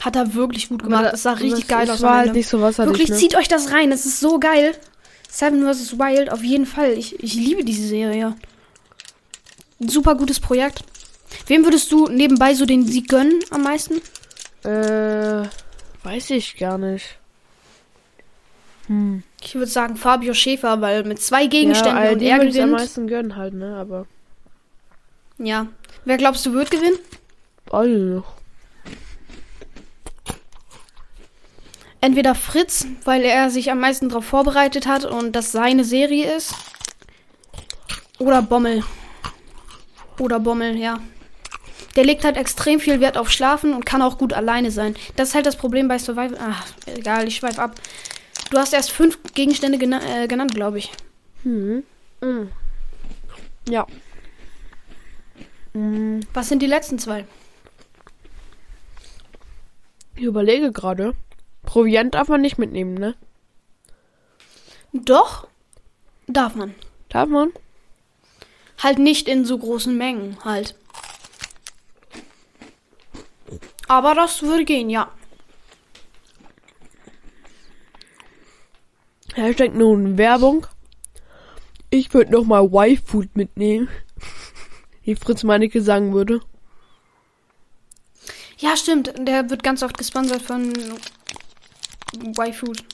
Hat 0.00 0.16
er 0.16 0.34
wirklich 0.34 0.68
gut 0.68 0.82
gemacht. 0.82 1.06
Das 1.12 1.22
sah 1.22 1.32
richtig 1.32 1.66
das- 1.66 1.68
geil 1.68 1.86
das 1.86 1.96
aus. 1.96 2.02
war 2.02 2.16
halt 2.18 2.32
nicht 2.32 2.48
so 2.48 2.60
wasserdicht, 2.60 2.92
Wirklich, 2.98 3.10
ne? 3.10 3.16
zieht 3.16 3.36
euch 3.36 3.48
das 3.48 3.72
rein. 3.72 3.92
Es 3.92 4.06
ist 4.06 4.20
so 4.20 4.38
geil. 4.38 4.74
Seven 5.30 5.62
vs. 5.72 5.98
Wild, 5.98 6.30
auf 6.30 6.42
jeden 6.42 6.66
Fall. 6.66 6.92
Ich, 6.92 7.22
ich 7.22 7.34
liebe 7.34 7.64
diese 7.64 7.86
Serie. 7.86 8.34
Ein 9.80 9.88
super 9.88 10.14
gutes 10.14 10.40
Projekt. 10.40 10.84
Wem 11.46 11.64
würdest 11.64 11.90
du 11.90 12.08
nebenbei 12.08 12.54
so 12.54 12.66
den 12.66 12.86
Sieg 12.86 13.08
gönnen 13.08 13.40
am 13.50 13.62
meisten? 13.62 13.94
Äh, 14.64 15.48
weiß 16.04 16.30
ich 16.30 16.56
gar 16.56 16.78
nicht. 16.78 17.04
Hm. 18.92 19.22
Ich 19.40 19.54
würde 19.54 19.70
sagen 19.70 19.96
Fabio 19.96 20.34
Schäfer, 20.34 20.82
weil 20.82 21.04
mit 21.04 21.20
zwei 21.20 21.46
Gegenständen 21.46 22.04
ja, 22.04 22.12
und 22.12 22.20
er 22.20 22.36
ich 22.36 22.42
am 22.42 22.52
gewinnt. 22.52 22.72
meisten 22.72 23.06
gönnen 23.06 23.36
halt, 23.36 23.54
ne, 23.54 23.74
aber. 23.76 24.06
Ja. 25.38 25.68
Wer 26.04 26.18
glaubst 26.18 26.44
du 26.44 26.52
wird 26.52 26.70
gewinnen? 26.70 26.98
Oh, 27.70 28.22
Entweder 32.02 32.34
Fritz, 32.34 32.86
weil 33.04 33.22
er 33.22 33.48
sich 33.48 33.70
am 33.70 33.80
meisten 33.80 34.08
darauf 34.08 34.24
vorbereitet 34.24 34.86
hat 34.86 35.04
und 35.04 35.32
das 35.32 35.52
seine 35.52 35.84
Serie 35.84 36.36
ist. 36.36 36.54
Oder 38.18 38.42
Bommel. 38.42 38.82
Oder 40.18 40.38
Bommel, 40.38 40.76
ja. 40.76 41.00
Der 41.96 42.04
legt 42.04 42.24
halt 42.24 42.36
extrem 42.36 42.80
viel 42.80 43.00
Wert 43.00 43.16
auf 43.16 43.30
Schlafen 43.30 43.72
und 43.72 43.86
kann 43.86 44.02
auch 44.02 44.18
gut 44.18 44.32
alleine 44.32 44.70
sein. 44.70 44.96
Das 45.16 45.28
ist 45.30 45.34
halt 45.34 45.46
das 45.46 45.56
Problem 45.56 45.88
bei 45.88 45.98
Survival. 45.98 46.38
Ach, 46.40 46.66
egal, 46.86 47.28
ich 47.28 47.36
schweif 47.36 47.58
ab. 47.58 47.76
Du 48.52 48.58
hast 48.58 48.74
erst 48.74 48.90
fünf 48.90 49.18
Gegenstände 49.32 49.78
gena 49.78 50.02
äh, 50.02 50.28
genannt, 50.28 50.54
glaube 50.54 50.76
ich. 50.76 50.92
Hm. 51.42 51.84
Mm. 52.20 52.48
Ja. 53.66 53.86
Mm, 55.72 56.20
Was 56.34 56.50
sind 56.50 56.60
die 56.60 56.66
letzten 56.66 56.98
zwei? 56.98 57.24
Ich 60.16 60.24
überlege 60.24 60.70
gerade. 60.70 61.14
Proviant 61.62 62.12
darf 62.14 62.28
man 62.28 62.42
nicht 62.42 62.58
mitnehmen, 62.58 62.92
ne? 62.92 63.14
Doch, 64.92 65.48
darf 66.26 66.54
man. 66.54 66.74
Darf 67.08 67.30
man? 67.30 67.52
Halt 68.82 68.98
nicht 68.98 69.28
in 69.28 69.46
so 69.46 69.56
großen 69.56 69.96
Mengen, 69.96 70.36
halt. 70.44 70.74
Aber 73.88 74.14
das 74.14 74.42
würde 74.42 74.66
gehen, 74.66 74.90
ja. 74.90 75.10
Hashtag 79.34 79.74
nun 79.74 80.18
Werbung. 80.18 80.66
Ich 81.90 82.12
würde 82.12 82.32
noch 82.32 82.44
mal 82.44 82.64
Y-Food 82.64 83.36
mitnehmen. 83.36 83.88
Wie 85.04 85.14
Fritz 85.14 85.42
Meinecke 85.42 85.82
sagen 85.82 86.12
würde. 86.12 86.40
Ja, 88.58 88.76
stimmt. 88.76 89.12
Der 89.18 89.50
wird 89.50 89.62
ganz 89.62 89.82
oft 89.82 89.98
gesponsert 89.98 90.42
von 90.42 90.72
Y-Food. 92.38 92.84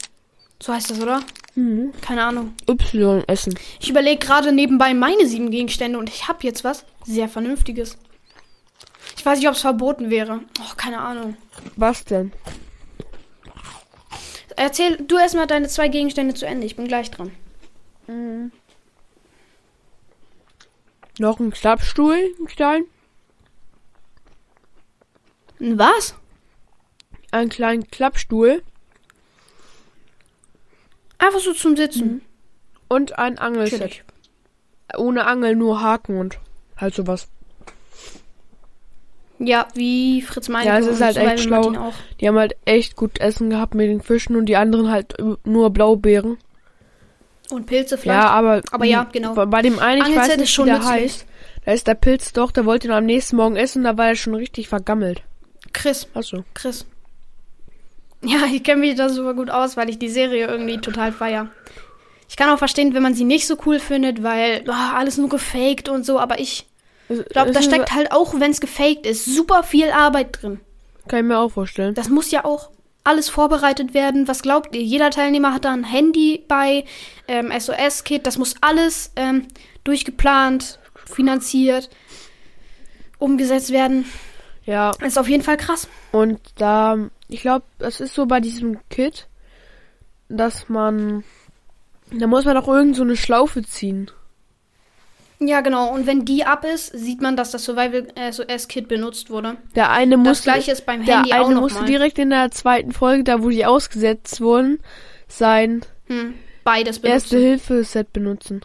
So 0.62 0.72
heißt 0.72 0.90
das, 0.90 1.00
oder? 1.00 1.22
Mhm. 1.54 1.92
Keine 2.00 2.24
Ahnung. 2.24 2.54
Y 2.68 3.22
essen. 3.26 3.58
Ich 3.80 3.90
überlege 3.90 4.24
gerade 4.24 4.52
nebenbei 4.52 4.94
meine 4.94 5.26
sieben 5.26 5.50
Gegenstände 5.50 5.98
und 5.98 6.08
ich 6.08 6.28
habe 6.28 6.38
jetzt 6.42 6.64
was 6.64 6.84
sehr 7.04 7.28
Vernünftiges. 7.28 7.98
Ich 9.16 9.26
weiß 9.26 9.38
nicht, 9.38 9.48
ob 9.48 9.54
es 9.54 9.60
verboten 9.60 10.10
wäre. 10.10 10.40
Oh, 10.60 10.74
keine 10.76 11.00
Ahnung. 11.00 11.36
Was 11.76 12.04
denn? 12.04 12.32
Erzähl 14.58 14.96
du 14.96 15.16
erstmal 15.16 15.46
deine 15.46 15.68
zwei 15.68 15.86
Gegenstände 15.88 16.34
zu 16.34 16.44
Ende. 16.44 16.66
Ich 16.66 16.74
bin 16.74 16.88
gleich 16.88 17.10
dran. 17.12 17.30
Noch 21.18 21.38
ein 21.38 21.50
Klappstuhl, 21.50 22.34
ein 22.40 22.46
kleinen. 22.46 22.86
Ein 25.60 25.78
Was? 25.78 26.14
Einen 27.30 27.50
kleinen 27.50 27.86
Klappstuhl 27.88 28.62
Einfach 31.18 31.40
so 31.40 31.52
zum 31.52 31.76
Sitzen. 31.76 32.22
und 32.88 33.18
ein 33.18 33.38
Angelset. 33.38 34.04
Ohne 34.96 35.26
Angel, 35.26 35.54
nur 35.54 35.80
Haken 35.82 36.18
und 36.18 36.40
halt 36.76 36.94
sowas. 36.94 37.28
Ja, 39.38 39.68
wie 39.74 40.22
Fritz 40.22 40.48
Meinecke 40.48 40.68
Ja, 40.74 40.78
es 40.80 40.86
ist 40.86 41.00
halt 41.00 41.16
echt 41.16 41.44
schlau. 41.44 41.92
Die 42.20 42.28
haben 42.28 42.38
halt 42.38 42.56
echt 42.64 42.96
gut 42.96 43.20
Essen 43.20 43.50
gehabt 43.50 43.74
mit 43.74 43.88
den 43.88 44.00
Fischen 44.00 44.36
und 44.36 44.46
die 44.46 44.56
anderen 44.56 44.90
halt 44.90 45.14
nur 45.44 45.70
Blaubeeren. 45.70 46.38
Und 47.50 47.66
Pilze 47.66 47.96
vielleicht. 47.96 48.20
Ja, 48.20 48.28
aber, 48.28 48.62
Aber 48.72 48.84
ja, 48.84 49.04
genau. 49.10 49.34
Bei, 49.34 49.62
dem 49.62 49.78
einen, 49.78 50.04
ich 50.06 50.16
weiß 50.16 50.28
ist 50.28 50.40
nicht, 50.40 50.52
schon 50.52 50.66
wie 50.66 50.70
der 50.70 50.78
nützlich. 50.80 51.02
heißt. 51.02 51.26
Da 51.64 51.72
ist 51.72 51.86
der 51.86 51.94
Pilz 51.94 52.32
doch, 52.32 52.50
der 52.50 52.64
wollte 52.66 52.88
ihn 52.88 52.92
am 52.92 53.06
nächsten 53.06 53.36
Morgen 53.36 53.56
essen, 53.56 53.84
da 53.84 53.96
war 53.96 54.08
er 54.08 54.16
schon 54.16 54.34
richtig 54.34 54.68
vergammelt. 54.68 55.22
Chris, 55.72 56.08
Achso. 56.14 56.44
Chris. 56.54 56.86
Ja, 58.22 58.38
ich 58.52 58.62
kenne 58.64 58.80
mich 58.80 58.96
da 58.96 59.08
super 59.08 59.34
gut 59.34 59.50
aus, 59.50 59.76
weil 59.76 59.88
ich 59.88 59.98
die 59.98 60.08
Serie 60.08 60.46
irgendwie 60.46 60.78
total 60.78 61.12
feier. 61.12 61.48
Ich 62.28 62.36
kann 62.36 62.50
auch 62.50 62.58
verstehen, 62.58 62.94
wenn 62.94 63.02
man 63.02 63.14
sie 63.14 63.24
nicht 63.24 63.46
so 63.46 63.56
cool 63.64 63.78
findet, 63.78 64.22
weil 64.22 64.64
ah, 64.68 64.94
alles 64.96 65.16
nur 65.16 65.28
gefaked 65.28 65.88
und 65.88 66.04
so, 66.04 66.18
aber 66.18 66.40
ich 66.40 66.66
ich 67.08 67.24
glaube, 67.26 67.52
da 67.52 67.62
steckt 67.62 67.94
halt 67.94 68.12
auch, 68.12 68.38
wenn 68.38 68.50
es 68.50 68.60
gefaked 68.60 69.06
ist, 69.06 69.24
super 69.24 69.62
viel 69.62 69.90
Arbeit 69.90 70.42
drin. 70.42 70.60
Kann 71.08 71.20
ich 71.20 71.24
mir 71.24 71.38
auch 71.38 71.50
vorstellen. 71.50 71.94
Das 71.94 72.08
muss 72.08 72.30
ja 72.30 72.44
auch 72.44 72.70
alles 73.04 73.30
vorbereitet 73.30 73.94
werden. 73.94 74.28
Was 74.28 74.42
glaubt 74.42 74.74
ihr? 74.74 74.82
Jeder 74.82 75.10
Teilnehmer 75.10 75.54
hat 75.54 75.64
da 75.64 75.72
ein 75.72 75.84
Handy 75.84 76.44
bei, 76.46 76.84
ähm, 77.26 77.50
SOS-Kit. 77.58 78.26
Das 78.26 78.36
muss 78.36 78.56
alles 78.60 79.12
ähm, 79.16 79.48
durchgeplant, 79.84 80.78
finanziert, 81.06 81.88
umgesetzt 83.18 83.72
werden. 83.72 84.04
Ja. 84.66 84.92
Das 85.00 85.08
ist 85.08 85.18
auf 85.18 85.28
jeden 85.28 85.42
Fall 85.42 85.56
krass. 85.56 85.88
Und 86.12 86.40
da, 86.56 86.98
ich 87.28 87.40
glaube, 87.40 87.64
das 87.78 88.00
ist 88.00 88.14
so 88.14 88.26
bei 88.26 88.40
diesem 88.40 88.78
Kit, 88.90 89.28
dass 90.28 90.68
man, 90.68 91.24
da 92.12 92.26
muss 92.26 92.44
man 92.44 92.54
doch 92.54 92.68
irgend 92.68 92.96
so 92.96 93.02
eine 93.02 93.16
Schlaufe 93.16 93.62
ziehen. 93.62 94.10
Ja, 95.40 95.60
genau. 95.60 95.92
Und 95.94 96.06
wenn 96.06 96.24
die 96.24 96.44
ab 96.44 96.64
ist, 96.64 96.86
sieht 96.98 97.20
man, 97.20 97.36
dass 97.36 97.52
das 97.52 97.64
Survival 97.64 98.08
SOS 98.32 98.66
Kit 98.66 98.88
benutzt 98.88 99.30
wurde. 99.30 99.56
Der 99.76 99.90
eine 99.90 100.16
Das 100.16 100.24
musste, 100.26 100.42
gleiche 100.44 100.72
ist 100.72 100.84
beim 100.84 101.04
der 101.04 101.18
Handy 101.18 101.32
auch 101.32 101.46
eine 101.46 101.54
noch 101.54 101.60
musste 101.62 101.80
mal. 101.80 101.86
direkt 101.86 102.18
in 102.18 102.30
der 102.30 102.50
zweiten 102.50 102.92
Folge, 102.92 103.22
da 103.24 103.42
wo 103.42 103.48
die 103.48 103.64
ausgesetzt 103.64 104.40
wurden, 104.40 104.80
sein 105.28 105.82
Hm, 106.08 106.34
beides 106.64 106.98
Erste 106.98 107.60
benutzen. 108.12 108.62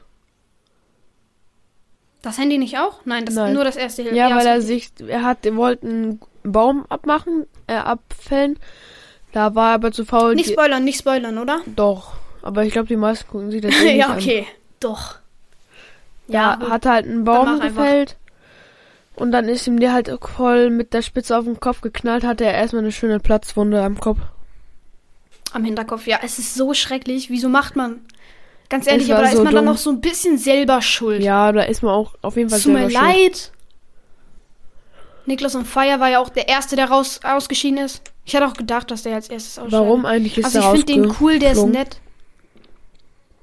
Das 2.24 2.38
Handy 2.38 2.58
nicht 2.58 2.78
auch? 2.80 3.02
Nein, 3.06 3.26
das 3.26 3.36
Nein. 3.36 3.54
nur 3.54 3.66
das 3.66 3.76
erste 3.76 4.02
Hilfe. 4.04 4.18
Ja, 4.18 4.36
weil 4.36 4.48
er 4.48 4.62
sich, 4.62 4.92
er 5.06 5.24
hat, 5.24 5.46
er 5.46 5.56
wollte 5.58 5.86
einen 5.86 6.22
Baum 6.44 6.86
abmachen, 6.88 7.46
äh, 7.68 7.74
abfällen. 7.74 8.58
Da 9.34 9.56
war 9.56 9.72
er 9.72 9.76
aber 9.76 9.92
zu 9.92 10.06
faul. 10.06 10.34
Nicht 10.36 10.52
spoilern, 10.52 10.84
nicht 10.86 11.00
spoilern, 11.00 11.38
oder? 11.38 11.60
Doch, 11.76 12.14
aber 12.42 12.64
ich 12.64 12.72
glaube, 12.72 12.88
die 12.88 12.96
meisten 12.96 13.30
gucken 13.30 13.52
sich 13.52 13.62
das 13.62 13.76
eh 13.82 13.84
nicht 13.84 13.96
ja, 13.98 14.08
an. 14.08 14.18
okay. 14.18 14.48
Doch. 14.80 15.18
Ja, 16.28 16.56
gut. 16.56 16.70
hat 16.70 16.86
halt 16.86 17.06
einen 17.06 17.26
Dann 17.26 17.46
Baum 17.46 17.60
gefällt. 17.60 18.18
Und 19.16 19.32
dann 19.32 19.48
ist 19.48 19.68
ihm 19.68 19.80
der 19.80 19.94
halt 19.94 20.12
voll 20.22 20.70
mit 20.70 20.94
der 20.94 21.04
Spitze 21.04 21.38
auf 21.38 21.46
den 21.46 21.60
Kopf 21.60 21.82
geknallt, 21.82 22.24
hatte 22.24 22.46
er 22.46 22.54
erstmal 22.54 22.82
eine 22.82 22.92
schöne 22.92 23.20
Platzwunde 23.20 23.84
am 23.84 24.00
Kopf. 24.00 24.18
Am 25.52 25.64
Hinterkopf, 25.64 26.08
ja. 26.08 26.20
Es 26.24 26.40
ist 26.40 26.56
so 26.56 26.74
schrecklich. 26.74 27.30
Wieso 27.30 27.48
macht 27.48 27.76
man? 27.76 28.02
Ganz 28.70 28.88
ehrlich, 28.88 29.14
aber 29.14 29.22
da 29.24 29.28
so 29.30 29.38
ist 29.38 29.44
man 29.44 29.54
dann 29.54 29.66
dumm. 29.66 29.74
noch 29.74 29.80
so 29.80 29.92
ein 29.92 30.02
bisschen 30.02 30.40
selber 30.40 30.82
schuld. 30.82 31.22
Ja, 31.22 31.52
da 31.52 31.62
ist 31.62 31.84
man 31.84 31.94
auch 31.94 32.16
auf 32.24 32.38
jeden 32.38 32.50
Fall 32.50 32.60
tut 32.60 32.74
mir 32.74 32.90
selber 32.90 33.06
schuld. 33.06 33.16
leid. 33.32 33.52
Niklas 35.26 35.56
on 35.56 35.66
Fire 35.66 36.00
war 36.00 36.10
ja 36.10 36.20
auch 36.20 36.30
der 36.30 36.48
Erste, 36.50 36.76
der 36.76 36.90
raus 36.90 37.20
ausgeschieden 37.24 37.78
ist. 37.78 38.02
Ich 38.26 38.36
hatte 38.36 38.48
auch 38.48 38.54
gedacht, 38.54 38.90
dass 38.90 39.04
der 39.04 39.16
als 39.16 39.30
erstes 39.30 39.60
ausscheidet. 39.60 39.74
Warum 39.80 40.06
eigentlich 40.06 40.38
ist 40.38 40.46
Also 40.46 40.60
ich 40.60 40.66
finde 40.86 40.86
den 40.86 41.16
cool, 41.22 41.38
der 41.38 41.52
ist 41.52 41.66
nett. 41.66 42.00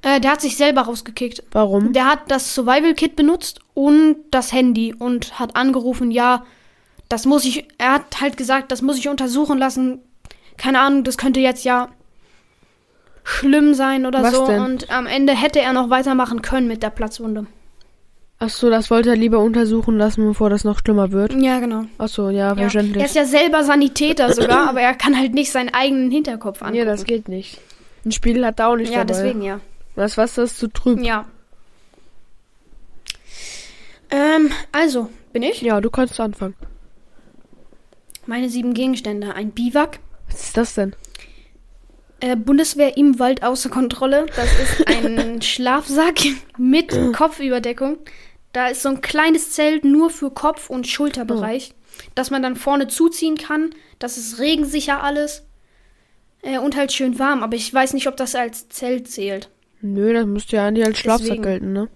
Äh, 0.03 0.21
der 0.21 0.33
hat 0.33 0.41
sich 0.41 0.57
selber 0.57 0.83
rausgekickt. 0.83 1.43
Warum? 1.53 1.93
Der 1.93 2.07
hat 2.07 2.21
das 2.29 2.55
Survival 2.55 2.95
Kit 2.95 3.17
benutzt 3.17 3.61
und 3.75 4.17
das 4.31 4.53
Handy 4.53 4.95
und 4.99 5.39
hat 5.39 5.57
angerufen, 5.57 6.11
ja, 6.11 6.45
das 7.09 7.27
muss 7.27 7.45
ich, 7.45 7.67
er 7.79 7.93
hat 7.95 8.21
halt 8.21 8.37
gesagt, 8.37 8.73
das 8.73 8.83
muss 8.83 8.97
ich 8.99 9.09
untersuchen 9.09 9.59
lassen. 9.59 9.99
Keine 10.57 10.81
Ahnung, 10.81 11.05
das 11.05 11.19
könnte 11.19 11.41
jetzt 11.41 11.65
ja 11.65 11.89
schlimm 13.25 13.75
sein 13.75 14.07
oder 14.07 14.23
Was 14.23 14.35
so. 14.35 14.47
denn? 14.47 14.61
Und 14.61 14.91
am 14.91 15.07
Ende 15.07 15.35
hätte 15.35 15.61
er 15.61 15.73
noch 15.73 15.91
weitermachen 15.91 16.43
können 16.43 16.67
mit 16.69 16.83
der 16.83 16.91
Platzwunde. 16.91 17.47
Ach 18.39 18.49
so, 18.49 18.71
das 18.71 18.91
wollte 18.91 19.11
er 19.11 19.17
lieber 19.17 19.39
untersuchen 19.41 19.99
lassen, 19.99 20.27
bevor 20.27 20.49
das 20.49 20.65
noch 20.65 20.79
schlimmer 20.79 21.13
wird. 21.13 21.35
Ja, 21.35 21.61
genau. 21.61 21.85
Ach 21.99 22.09
so, 22.09 22.31
ja, 22.31 22.49
Ja. 22.49 22.55
verständlich. 22.55 22.97
Er 23.03 23.05
ist 23.07 23.15
ja 23.15 23.27
selber 23.27 23.65
Sanitäter 23.65 24.33
sogar, 24.33 24.67
aber 24.69 24.81
er 24.81 24.95
kann 24.95 25.17
halt 25.19 25.35
nicht 25.35 25.53
seinen 25.53 25.75
eigenen 25.75 26.11
Hinterkopf 26.11 26.63
angucken. 26.63 26.79
Ja, 26.79 26.85
das 26.87 27.05
geht 27.05 27.29
nicht. 27.29 27.59
Ein 28.07 28.13
Spiel 28.13 28.45
hat 28.47 28.59
da 28.59 28.69
auch 28.69 28.77
nicht 28.77 28.93
Ja, 28.95 29.05
dabei. 29.05 29.23
deswegen 29.23 29.43
ja. 29.43 29.61
Das 30.01 30.17
Wasser 30.17 30.45
ist 30.45 30.57
zu 30.57 30.69
trüb. 30.69 30.99
Ja. 31.03 31.27
Ähm, 34.09 34.51
also, 34.73 35.11
bin 35.35 35.43
ich. 35.43 35.61
Ja, 35.61 35.83
du 35.83 35.91
kannst 35.91 36.19
anfangen. 36.19 36.55
Meine 38.25 38.49
sieben 38.49 38.73
Gegenstände. 38.73 39.35
Ein 39.35 39.51
Biwak, 39.51 39.99
Was 40.27 40.45
ist 40.45 40.57
das 40.57 40.75
denn? 40.75 40.97
Äh, 42.21 42.35
Bundeswehr 42.35 42.97
im 42.97 43.19
Wald 43.19 43.43
außer 43.43 43.69
Kontrolle. 43.69 44.25
Das 44.37 44.49
ist 44.59 44.89
ein 44.89 45.43
Schlafsack 45.43 46.19
mit 46.57 46.99
Kopfüberdeckung. 47.13 47.99
Da 48.55 48.69
ist 48.69 48.81
so 48.81 48.89
ein 48.89 49.03
kleines 49.03 49.53
Zelt 49.53 49.85
nur 49.85 50.09
für 50.09 50.31
Kopf- 50.31 50.71
und 50.71 50.89
Schulterbereich, 50.89 51.75
das 52.15 52.31
man 52.31 52.43
dann 52.43 52.57
vorne 52.57 52.89
zuziehen 52.89 53.37
kann. 53.37 53.75
Das 53.99 54.17
ist 54.17 54.39
regensicher 54.39 55.05
alles. 55.05 55.45
Äh, 56.41 56.57
und 56.57 56.75
halt 56.75 56.91
schön 56.91 57.19
warm. 57.19 57.43
Aber 57.43 57.55
ich 57.55 57.75
weiß 57.75 57.93
nicht, 57.93 58.09
ob 58.09 58.17
das 58.17 58.35
als 58.35 58.71
Zelt 58.71 59.07
zählt. 59.07 59.51
Nö, 59.83 60.13
das 60.13 60.27
müsste 60.27 60.57
ja 60.57 60.67
eigentlich 60.67 60.87
als 60.87 60.99
Schlafsack 60.99 61.27
Deswegen. 61.27 61.43
gelten, 61.43 61.73
ne? 61.73 61.89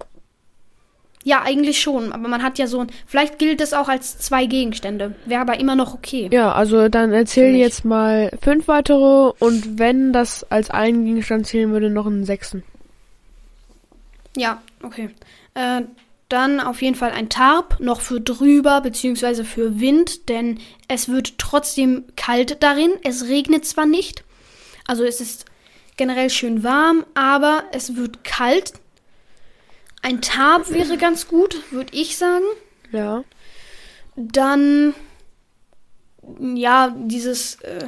Ja, 1.25 1.43
eigentlich 1.43 1.81
schon. 1.81 2.13
Aber 2.13 2.29
man 2.29 2.43
hat 2.43 2.59
ja 2.59 2.67
so 2.67 2.81
ein. 2.81 2.89
Vielleicht 3.07 3.39
gilt 3.39 3.61
es 3.63 3.73
auch 3.73 3.89
als 3.89 4.19
zwei 4.19 4.45
Gegenstände. 4.45 5.15
Wäre 5.25 5.41
aber 5.41 5.59
immer 5.59 5.75
noch 5.75 5.95
okay. 5.95 6.29
Ja, 6.31 6.53
also 6.53 6.89
dann 6.91 7.13
erzähl 7.13 7.57
jetzt 7.57 7.85
mal 7.85 8.31
fünf 8.43 8.69
weitere 8.69 9.33
und 9.39 9.79
wenn 9.79 10.13
das 10.13 10.45
als 10.51 10.71
einen 10.71 11.05
Gegenstand 11.07 11.47
zählen 11.47 11.73
würde, 11.73 11.89
noch 11.89 12.07
einen 12.07 12.27
sechsten. 12.27 12.63
Ja, 14.37 14.63
okay. 14.83 15.11
Äh, 15.55 15.83
dann 16.29 16.61
auf 16.61 16.83
jeden 16.83 16.97
Fall 16.97 17.13
ein 17.13 17.29
Tarp, 17.29 17.81
noch 17.81 18.01
für 18.01 18.21
drüber, 18.21 18.81
beziehungsweise 18.81 19.45
für 19.45 19.81
Wind, 19.81 20.29
denn 20.29 20.59
es 20.89 21.09
wird 21.09 21.39
trotzdem 21.39 22.05
kalt 22.17 22.63
darin. 22.63 22.91
Es 23.03 23.29
regnet 23.29 23.65
zwar 23.65 23.87
nicht, 23.87 24.25
also 24.87 25.05
es 25.05 25.21
ist 25.21 25.47
generell 25.97 26.31
schön 26.31 26.63
warm, 26.65 27.05
aber 27.15 27.65
es 27.73 27.97
wird 27.97 28.25
kalt. 28.25 28.73
Ein 30.03 30.21
Tarp 30.21 30.71
wäre 30.71 30.97
ganz 30.99 31.29
gut, 31.29 31.63
würde 31.73 31.97
ich 31.97 32.17
sagen. 32.19 32.45
Ja. 32.93 33.25
Dann, 34.17 34.95
ja, 36.39 36.95
dieses 36.97 37.57
äh, 37.63 37.87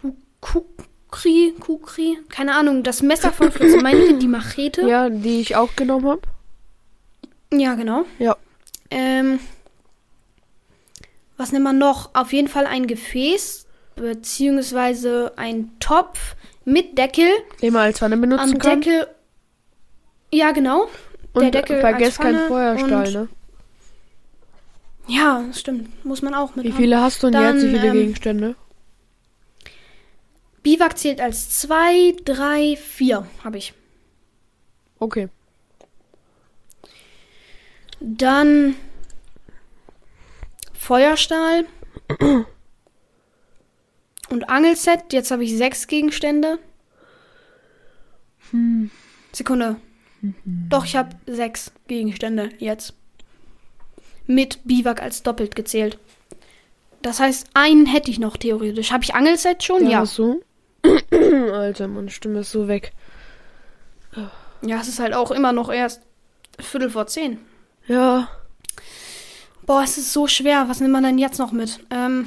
Ku- 0.00 0.16
Kukri, 0.40 1.54
Kukri, 1.58 2.18
keine 2.28 2.54
Ahnung, 2.54 2.82
das 2.82 3.02
Messer 3.02 3.32
von 3.32 3.50
Fritz 3.50 3.74
Meinecke, 3.82 4.14
die 4.18 4.28
Machete. 4.28 4.82
Ja, 4.88 5.08
die 5.10 5.40
ich 5.40 5.56
auch 5.56 5.74
genommen 5.74 6.06
habe. 6.06 6.22
Ja, 7.52 7.74
genau. 7.74 8.04
Ja. 8.18 8.36
Ähm, 8.90 9.40
was 11.36 11.52
nimmt 11.52 11.64
man 11.64 11.78
noch? 11.78 12.14
Auf 12.14 12.32
jeden 12.32 12.48
Fall 12.48 12.66
ein 12.66 12.86
Gefäß, 12.86 13.66
beziehungsweise 13.96 15.32
ein 15.36 15.70
Topf 15.80 16.36
mit 16.68 16.98
Deckel. 16.98 17.28
Den 17.62 17.72
man 17.72 17.82
als 17.82 17.98
Pfanne 17.98 18.16
benutzen 18.16 18.54
Am 18.54 18.58
kann. 18.58 18.80
Deckel. 18.80 19.06
Ja, 20.32 20.52
genau. 20.52 20.88
und 21.32 21.42
der 21.42 21.50
Deckel 21.50 21.80
vergesst 21.80 22.18
Pfanne 22.18 22.46
Feuerstahl, 22.48 23.10
ne? 23.10 23.28
Ja, 25.06 25.44
stimmt. 25.54 26.04
Muss 26.04 26.20
man 26.20 26.34
auch 26.34 26.54
mit 26.54 26.66
Wie 26.66 26.70
haben. 26.70 26.76
viele 26.76 27.00
hast 27.00 27.22
du 27.22 27.30
denn 27.30 27.40
Dann, 27.40 27.54
jetzt? 27.56 27.64
Wie 27.66 27.70
viele 27.70 27.86
ähm, 27.86 27.92
Gegenstände? 27.94 28.56
Biwak 30.62 30.98
zählt 30.98 31.20
als 31.20 31.58
zwei, 31.58 32.14
drei, 32.24 32.76
vier 32.76 33.26
habe 33.42 33.56
ich. 33.56 33.72
Okay. 34.98 35.28
Dann 38.00 38.74
Feuerstahl 40.74 41.64
und 44.30 44.48
Angelset. 44.50 45.12
Jetzt 45.12 45.30
habe 45.30 45.44
ich 45.44 45.56
sechs 45.56 45.86
Gegenstände. 45.86 46.58
Sekunde. 49.32 49.76
Doch, 50.44 50.84
ich 50.84 50.96
habe 50.96 51.10
sechs 51.26 51.72
Gegenstände 51.86 52.50
jetzt. 52.58 52.94
Mit 54.26 54.60
Biwak 54.64 55.00
als 55.00 55.22
doppelt 55.22 55.54
gezählt. 55.54 55.98
Das 57.02 57.20
heißt, 57.20 57.48
einen 57.54 57.86
hätte 57.86 58.10
ich 58.10 58.18
noch 58.18 58.36
theoretisch. 58.36 58.90
Habe 58.90 59.04
ich 59.04 59.14
Angelset 59.14 59.62
schon? 59.62 59.88
Ja. 59.88 60.00
Hast 60.00 60.18
du? 60.18 60.42
Alter, 61.12 61.88
meine 61.88 62.10
Stimme 62.10 62.40
ist 62.40 62.50
so 62.50 62.68
weg. 62.68 62.92
Ja, 64.62 64.80
es 64.80 64.88
ist 64.88 64.98
halt 64.98 65.14
auch 65.14 65.30
immer 65.30 65.52
noch 65.52 65.70
erst 65.70 66.02
Viertel 66.58 66.90
vor 66.90 67.06
zehn. 67.06 67.38
Ja. 67.86 68.28
Boah, 69.64 69.82
es 69.82 69.98
ist 69.98 70.12
so 70.12 70.26
schwer. 70.26 70.68
Was 70.68 70.80
nimmt 70.80 70.92
man 70.92 71.04
denn 71.04 71.18
jetzt 71.18 71.38
noch 71.38 71.52
mit? 71.52 71.80
Ähm, 71.90 72.26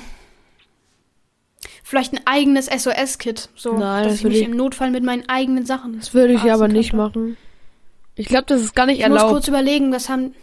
vielleicht 1.91 2.13
ein 2.13 2.21
eigenes 2.25 2.65
SOS-Kit. 2.67 3.49
So, 3.56 3.73
Nein, 3.77 4.06
dass 4.06 4.13
das 4.13 4.19
ich 4.19 4.23
mich 4.25 4.38
ich- 4.38 4.45
im 4.47 4.56
Notfall 4.56 4.89
mit 4.89 5.04
meinen 5.04 5.27
eigenen 5.30 5.65
Sachen. 5.65 5.99
Das 5.99 6.13
würde 6.15 6.34
ich 6.34 6.51
aber 6.51 6.67
nicht 6.67 6.91
könnte. 6.91 7.19
machen. 7.19 7.38
Ich 8.15 8.27
glaube, 8.27 8.45
das 8.47 8.62
ist 8.62 8.73
gar 8.75 8.86
nicht 8.88 8.99
Ich 9.01 9.08
muss 9.08 9.17
erlaubt. 9.17 9.34
kurz 9.34 9.47
überlegen, 9.47 9.91
was 9.91 10.10
haben. 10.10 10.34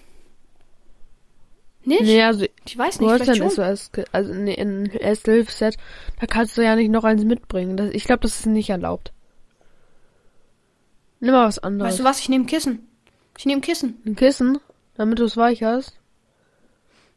Nicht? 1.85 2.03
Nee, 2.03 2.23
also 2.23 2.45
Ich 2.67 2.77
weiß 2.77 2.99
du 2.99 3.05
nicht, 3.05 3.13
hast 3.13 3.23
vielleicht 3.23 3.43
ein 3.43 3.51
schon. 3.51 3.77
SOS, 3.77 3.91
also 4.13 4.35
nee, 4.35 4.61
ein 4.61 4.87
Erste-Hilfe-Set, 4.91 5.77
da 6.21 6.27
kannst 6.27 6.57
du 6.59 6.63
ja 6.63 6.77
nicht 6.77 6.91
noch 6.91 7.05
eins 7.05 7.25
mitbringen. 7.25 7.77
Das, 7.77 7.91
ich 7.93 8.05
glaube, 8.05 8.21
das 8.21 8.41
ist 8.41 8.47
nicht 8.47 8.69
erlaubt. 8.71 9.13
Nimm 11.21 11.33
mal 11.33 11.47
was 11.49 11.59
anderes. 11.59 11.93
Weißt 11.93 12.01
du 12.01 12.05
was? 12.05 12.21
Ich 12.21 12.29
nehme 12.29 12.45
Kissen. 12.45 12.87
Ich 13.39 13.47
nehme 13.47 13.61
Kissen. 13.63 14.01
Ein 14.07 14.17
Kissen, 14.17 14.59
damit 14.97 15.19
du 15.19 15.25
es 15.25 15.37
weich 15.37 15.63
hast. 15.63 15.98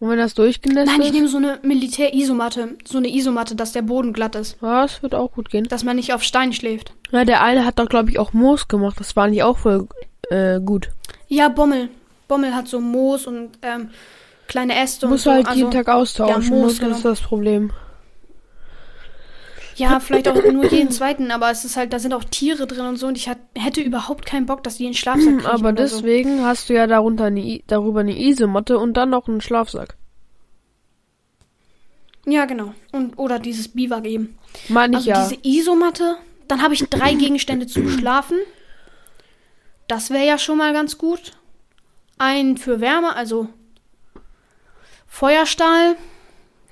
Und 0.01 0.09
wenn 0.09 0.17
das 0.17 0.33
durchgenässt 0.33 0.87
Nein, 0.87 1.01
ich 1.01 1.07
ist, 1.09 1.13
nehme 1.13 1.27
so 1.27 1.37
eine 1.37 1.59
Militär-Isomatte. 1.61 2.69
So 2.85 2.97
eine 2.97 3.07
Isomatte, 3.07 3.55
dass 3.55 3.71
der 3.71 3.83
Boden 3.83 4.13
glatt 4.13 4.33
ist. 4.33 4.57
ja, 4.59 4.81
das 4.81 5.03
wird 5.03 5.13
auch 5.13 5.31
gut 5.31 5.51
gehen. 5.51 5.65
Dass 5.65 5.83
man 5.83 5.95
nicht 5.95 6.11
auf 6.11 6.23
Stein 6.23 6.53
schläft. 6.53 6.93
Ja, 7.11 7.23
der 7.23 7.43
eine 7.43 7.65
hat 7.65 7.77
doch, 7.77 7.87
glaube 7.87 8.09
ich, 8.09 8.17
auch 8.17 8.33
Moos 8.33 8.67
gemacht. 8.67 8.99
Das 8.99 9.15
war 9.15 9.27
nicht 9.27 9.43
auch 9.43 9.59
voll 9.59 9.87
äh, 10.31 10.59
gut. 10.59 10.89
Ja, 11.27 11.49
Bommel. 11.49 11.89
Bommel 12.27 12.55
hat 12.55 12.67
so 12.67 12.79
Moos 12.79 13.27
und 13.27 13.51
ähm, 13.61 13.91
kleine 14.47 14.75
Äste 14.75 15.05
und 15.05 15.11
Musst 15.11 15.25
so. 15.25 15.29
du 15.29 15.35
halt 15.35 15.45
also, 15.45 15.59
jeden 15.59 15.71
Tag 15.71 15.87
austauschen. 15.87 16.41
ja, 16.41 16.49
Moos, 16.49 16.63
das 16.63 16.71
ist 16.73 16.79
genau. 16.79 16.99
das 17.03 17.21
Problem. 17.21 17.71
Ja, 19.75 19.99
vielleicht 19.99 20.27
auch 20.27 20.43
nur 20.51 20.65
jeden 20.65 20.91
zweiten, 20.91 21.31
aber 21.31 21.49
es 21.49 21.65
ist 21.65 21.77
halt, 21.77 21.93
da 21.93 21.99
sind 21.99 22.13
auch 22.13 22.23
Tiere 22.23 22.67
drin 22.67 22.85
und 22.85 22.97
so 22.97 23.07
und 23.07 23.17
ich 23.17 23.29
hat, 23.29 23.37
hätte 23.55 23.81
überhaupt 23.81 24.25
keinen 24.25 24.45
Bock, 24.45 24.63
dass 24.63 24.77
die 24.77 24.85
in 24.85 24.91
den 24.91 24.97
Schlafsack 24.97 25.37
kriechen 25.37 25.45
Aber 25.45 25.69
oder 25.69 25.87
so. 25.87 25.97
deswegen 25.97 26.43
hast 26.45 26.69
du 26.69 26.73
ja 26.73 26.87
darunter 26.87 27.25
eine, 27.25 27.61
darüber 27.67 28.01
eine 28.01 28.19
Isomatte 28.19 28.77
und 28.77 28.95
dann 28.95 29.09
noch 29.09 29.27
einen 29.27 29.41
Schlafsack. 29.41 29.95
Ja, 32.25 32.45
genau. 32.45 32.73
Und, 32.91 33.17
oder 33.17 33.39
dieses 33.39 33.67
Biwak 33.69 34.05
eben. 34.05 34.37
Meine 34.69 34.97
ich 34.97 34.97
Also 34.97 35.09
ja. 35.09 35.27
diese 35.27 35.41
Isomatte, 35.43 36.17
Dann 36.47 36.61
habe 36.61 36.73
ich 36.73 36.87
drei 36.89 37.13
Gegenstände 37.15 37.67
zum 37.67 37.89
Schlafen. 37.89 38.37
Das 39.87 40.09
wäre 40.09 40.25
ja 40.25 40.37
schon 40.37 40.57
mal 40.57 40.73
ganz 40.73 40.97
gut. 40.97 41.33
Ein 42.17 42.57
für 42.57 42.79
Wärme, 42.79 43.15
also 43.15 43.47
Feuerstahl, 45.07 45.95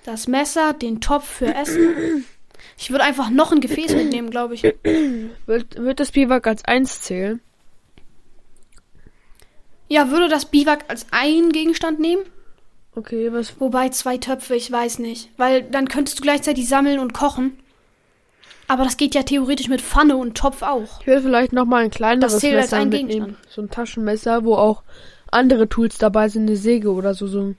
das 0.06 0.28
Messer, 0.28 0.74
den 0.74 1.02
Topf 1.02 1.28
für 1.28 1.54
Essen. 1.54 2.26
Ich 2.82 2.92
würde 2.92 3.04
einfach 3.04 3.30
noch 3.30 3.52
ein 3.52 3.60
Gefäß 3.60 3.94
mitnehmen, 3.94 4.30
glaube 4.30 4.56
ich. 4.56 4.64
Wird, 5.46 5.76
wird 5.78 6.00
das 6.00 6.12
Biwak 6.12 6.48
als 6.48 6.64
eins 6.64 7.02
zählen? 7.02 7.42
Ja, 9.90 10.12
würde 10.12 10.30
das 10.30 10.46
Biwak 10.46 10.86
als 10.88 11.06
einen 11.12 11.52
Gegenstand 11.52 12.00
nehmen? 12.00 12.22
Okay, 12.96 13.34
was. 13.34 13.60
Wobei 13.60 13.90
zwei 13.90 14.18
Töpfe, 14.18 14.56
ich 14.56 14.72
weiß 14.72 15.00
nicht. 15.00 15.30
Weil 15.36 15.64
dann 15.64 15.90
könntest 15.90 16.20
du 16.20 16.24
gleichzeitig 16.24 16.70
sammeln 16.70 17.00
und 17.00 17.14
kochen. 17.14 17.60
Aber 18.70 18.86
das 18.86 18.96
geht 18.96 19.14
ja 19.14 19.24
theoretisch 19.24 19.68
mit 19.68 19.82
Pfanne 19.82 20.16
und 20.16 20.38
Topf 20.38 20.62
auch. 20.62 21.02
Ich 21.02 21.08
will 21.08 21.22
vielleicht 21.22 21.52
noch 21.52 21.66
mal 21.66 21.84
ein 21.84 21.92
kleineres 21.92 22.42
Messer 22.42 22.78
ein 22.78 22.90
mitnehmen. 22.90 23.10
Gegenstand. 23.10 23.38
So 23.50 23.62
ein 23.62 23.70
Taschenmesser, 23.70 24.46
wo 24.46 24.56
auch 24.56 24.84
andere 25.32 25.68
Tools 25.68 25.98
dabei 25.98 26.30
sind, 26.30 26.44
eine 26.48 26.56
Säge 26.56 26.94
oder 26.94 27.14
so. 27.14 27.28
So 27.28 27.42
ein 27.42 27.58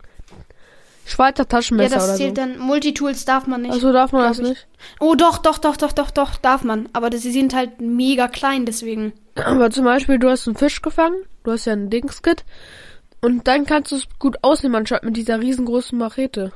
Schweizer 1.10 1.42
Ja, 1.42 1.44
Taschenmesser 1.44 1.94
das 1.96 2.04
oder 2.08 2.14
zählt 2.16 2.36
so. 2.36 2.42
dann. 2.42 2.58
Multitools 2.58 3.24
darf 3.24 3.46
man 3.46 3.62
nicht. 3.62 3.72
Also 3.72 3.92
darf 3.92 4.12
man 4.12 4.22
das 4.22 4.38
ich. 4.38 4.48
nicht. 4.48 4.66
Oh, 5.00 5.14
doch, 5.14 5.38
doch, 5.38 5.58
doch, 5.58 5.76
doch, 5.76 5.92
doch, 5.92 6.10
doch, 6.10 6.36
darf 6.36 6.62
man. 6.64 6.88
Aber 6.92 7.10
das- 7.10 7.22
sie 7.22 7.32
sind 7.32 7.54
halt 7.54 7.80
mega 7.80 8.28
klein, 8.28 8.64
deswegen. 8.66 9.12
Aber 9.36 9.70
zum 9.70 9.84
Beispiel, 9.84 10.18
du 10.18 10.28
hast 10.30 10.46
einen 10.46 10.56
Fisch 10.56 10.82
gefangen, 10.82 11.16
du 11.44 11.52
hast 11.52 11.64
ja 11.66 11.72
ein 11.72 11.90
Dingskit 11.90 12.44
und 13.20 13.46
dann 13.48 13.66
kannst 13.66 13.92
du 13.92 13.96
es 13.96 14.06
gut 14.18 14.36
ausnehmen, 14.42 14.76
anstatt 14.76 15.04
mit 15.04 15.16
dieser 15.16 15.40
riesengroßen 15.40 15.98
Machete. 15.98 16.52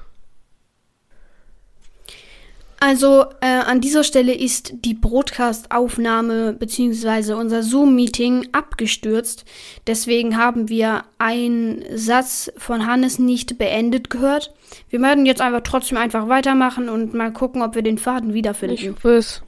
Also 2.86 3.24
äh, 3.40 3.46
an 3.46 3.80
dieser 3.80 4.04
Stelle 4.04 4.34
ist 4.34 4.74
die 4.84 4.92
Broadcast-Aufnahme 4.92 6.52
bzw. 6.52 7.32
unser 7.32 7.62
Zoom-Meeting 7.62 8.48
abgestürzt. 8.52 9.46
Deswegen 9.86 10.36
haben 10.36 10.68
wir 10.68 11.04
einen 11.16 11.82
Satz 11.96 12.52
von 12.58 12.86
Hannes 12.86 13.18
nicht 13.18 13.56
beendet 13.56 14.10
gehört. 14.10 14.52
Wir 14.90 15.00
werden 15.00 15.24
jetzt 15.24 15.40
einfach 15.40 15.62
trotzdem 15.62 15.96
einfach 15.96 16.28
weitermachen 16.28 16.90
und 16.90 17.14
mal 17.14 17.32
gucken, 17.32 17.62
ob 17.62 17.74
wir 17.74 17.80
den 17.80 17.96
Faden 17.96 18.28
Ich 18.28 18.34
wiederfinden. 18.34 18.96
hoffe 18.96 19.14
es. 19.14 19.42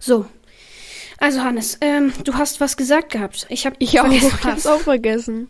So. 0.00 0.26
Also 1.18 1.42
Hannes, 1.44 1.78
ähm, 1.80 2.12
du 2.24 2.34
hast 2.34 2.60
was 2.60 2.76
gesagt 2.76 3.12
gehabt. 3.12 3.46
Ich 3.50 3.66
habe 3.66 3.76
Ich 3.78 4.00
auch. 4.00 4.10
Ich 4.10 4.20
vergessen, 4.20 4.50
hab's 4.50 4.66
auch 4.66 4.80
vergessen. 4.80 5.48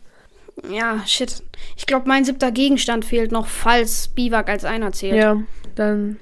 Ja, 0.71 1.03
shit. 1.07 1.43
Ich 1.79 1.87
glaube, 1.87 2.07
mein 2.07 2.27
siebter 2.27 2.53
Gegenstand 2.53 3.07
fehlt 3.07 3.33
noch, 3.33 3.47
falls 3.47 4.09
Biwak 4.09 4.51
als 4.51 4.67
einer 4.67 4.93
zählt. 4.93 5.17
Ja, 5.17 5.43
dann. 5.75 6.19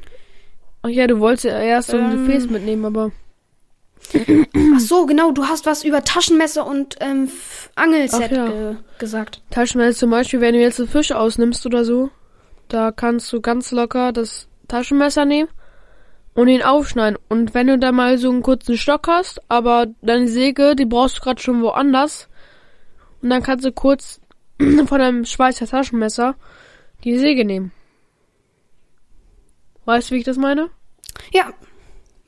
Ach 0.83 0.89
ja, 0.89 1.07
du 1.07 1.21
wolltest 1.21 1.45
ja 1.45 1.59
erst 1.61 1.91
so 1.91 1.97
ein 1.97 2.11
Ähm. 2.13 2.27
Gefäß 2.27 2.51
mitnehmen, 2.51 2.85
aber. 2.85 3.13
Ach 4.75 4.81
so, 4.81 5.07
genau, 5.07 5.31
du 5.31 5.45
hast 5.45 5.65
was 5.65 5.85
über 5.85 6.03
Taschenmesser 6.03 6.67
und 6.67 6.97
ähm, 7.01 7.31
Angelset 7.77 8.33
ja. 8.33 8.47
ge 8.47 8.77
gesagt. 8.99 9.43
Taschenmesser 9.51 10.01
zum 10.01 10.11
Beispiel, 10.11 10.41
wenn 10.41 10.55
du 10.55 10.61
jetzt 10.61 10.81
einen 10.81 10.89
Fisch 10.89 11.13
ausnimmst 11.13 11.65
oder 11.67 11.85
so, 11.85 12.11
da 12.69 12.91
kannst 12.91 13.33
du 13.33 13.41
ganz 13.41 13.71
locker 13.71 14.13
das 14.13 14.49
Taschenmesser 14.67 15.25
nehmen 15.25 15.49
und 16.35 16.49
ihn 16.49 16.63
aufschneiden. 16.63 17.19
Und 17.29 17.55
wenn 17.55 17.69
du 17.69 17.79
da 17.79 17.93
mal 17.93 18.19
so 18.19 18.31
einen 18.31 18.43
kurzen 18.43 18.77
Stock 18.77 19.07
hast, 19.07 19.41
aber 19.49 19.87
deine 20.03 20.29
Säge, 20.29 20.75
die 20.75 20.85
brauchst 20.87 21.19
du 21.19 21.23
gerade 21.23 21.41
schon 21.41 21.63
woanders, 21.63 22.29
und 23.23 23.31
dann 23.31 23.43
kannst 23.43 23.65
du 23.65 23.71
kurz 23.71 24.21
von 24.59 24.99
deinem 24.99 25.25
Schweizer 25.25 25.67
Taschenmesser 25.67 26.35
die 27.05 27.19
Säge 27.19 27.45
nehmen. 27.45 27.73
Weißt 29.85 30.11
du, 30.11 30.15
wie 30.15 30.19
ich 30.19 30.25
das 30.25 30.37
meine? 30.37 30.71
Ja. 31.33 31.53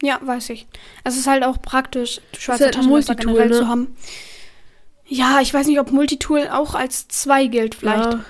Ja, 0.02 0.18
weiß 0.22 0.50
ich. 0.50 0.66
Es 1.04 1.16
ist 1.16 1.26
halt 1.26 1.44
auch 1.44 1.62
praktisch, 1.62 2.20
Schweizer 2.36 2.64
halt 2.64 2.74
Taschenmesser 2.74 3.14
generell 3.14 3.48
ne? 3.48 3.54
zu 3.58 3.68
haben. 3.68 3.96
Ja, 5.06 5.40
ich 5.40 5.52
weiß 5.52 5.66
nicht, 5.66 5.78
ob 5.80 5.92
Multitool 5.92 6.48
auch 6.48 6.74
als 6.74 7.08
zwei 7.08 7.46
gilt, 7.46 7.74
vielleicht. 7.74 8.12
Ja, 8.12 8.24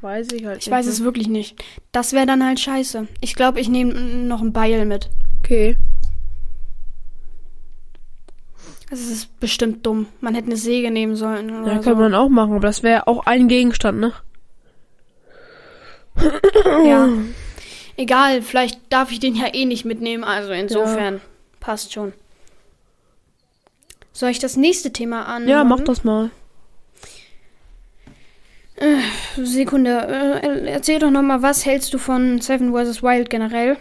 weiß 0.00 0.28
ich 0.32 0.44
halt 0.46 0.62
Ich 0.62 0.70
weiß 0.70 0.86
es 0.86 1.02
wirklich 1.02 1.28
nicht. 1.28 1.62
Das 1.92 2.12
wäre 2.12 2.26
dann 2.26 2.44
halt 2.44 2.60
scheiße. 2.60 3.08
Ich 3.20 3.34
glaube, 3.34 3.60
ich 3.60 3.68
nehme 3.68 3.94
noch 3.94 4.40
ein 4.40 4.52
Beil 4.52 4.84
mit. 4.84 5.10
Okay. 5.40 5.76
Das 8.90 9.00
ist 9.00 9.38
bestimmt 9.38 9.84
dumm. 9.84 10.06
Man 10.20 10.34
hätte 10.34 10.46
eine 10.46 10.56
Säge 10.56 10.90
nehmen 10.90 11.14
sollen. 11.14 11.50
Oder 11.50 11.72
Ja, 11.72 11.82
so. 11.82 11.90
kann 11.90 11.98
man 11.98 12.14
auch 12.14 12.28
machen, 12.30 12.52
aber 12.52 12.66
das 12.66 12.82
wäre 12.82 13.06
auch 13.06 13.26
ein 13.26 13.48
Gegenstand, 13.48 14.00
ne? 14.00 14.12
Ja. 16.84 17.08
Egal, 17.98 18.42
vielleicht 18.42 18.80
darf 18.90 19.10
ich 19.10 19.18
den 19.18 19.34
ja 19.34 19.52
eh 19.52 19.64
nicht 19.64 19.84
mitnehmen, 19.84 20.22
also 20.22 20.52
insofern 20.52 21.20
passt 21.58 21.92
schon. 21.92 22.12
Soll 24.12 24.30
ich 24.30 24.38
das 24.38 24.56
nächste 24.56 24.92
Thema 24.92 25.26
an? 25.26 25.48
Ja, 25.48 25.64
mach 25.64 25.80
das 25.80 26.04
mal. 26.04 26.30
Sekunde, 29.36 29.90
äh, 29.90 30.68
erzähl 30.68 31.00
doch 31.00 31.10
noch 31.10 31.22
mal, 31.22 31.42
was 31.42 31.66
hältst 31.66 31.92
du 31.92 31.98
von 31.98 32.40
Seven 32.40 32.72
vs. 32.72 33.02
Wild 33.02 33.30
generell? 33.30 33.76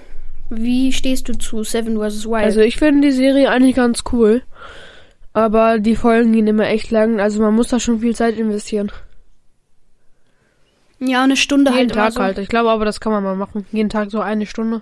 Wie 0.50 0.92
stehst 0.92 1.30
du 1.30 1.34
zu 1.34 1.64
Seven 1.64 1.98
vs. 1.98 2.26
Wild? 2.26 2.44
Also 2.44 2.62
ich 2.62 2.78
finde 2.78 3.10
die 3.10 3.14
Serie 3.14 3.52
eigentlich 3.52 3.76
ganz 3.76 4.04
cool. 4.12 4.42
Aber 5.34 5.78
die 5.78 5.96
Folgen 5.96 6.34
gehen 6.34 6.48
immer 6.48 6.66
echt 6.66 6.90
lang, 6.90 7.20
also 7.20 7.40
man 7.40 7.54
muss 7.54 7.68
da 7.68 7.80
schon 7.80 8.00
viel 8.00 8.16
Zeit 8.16 8.40
investieren. 8.40 8.92
Ja, 11.00 11.24
eine 11.24 11.38
Stunde 11.38 11.72
Jeden 11.72 11.78
halt 11.78 11.92
immer 11.92 12.04
Tag 12.04 12.14
so. 12.14 12.22
halt. 12.22 12.38
Ich 12.40 12.50
glaube 12.50 12.70
aber, 12.70 12.86
das 12.86 13.00
kann 13.00 13.12
man 13.12 13.24
mal 13.24 13.36
machen. 13.36 13.66
Jeden 13.72 13.90
Tag 13.90 14.12
so 14.12 14.20
eine 14.20 14.46
Stunde. 14.46 14.82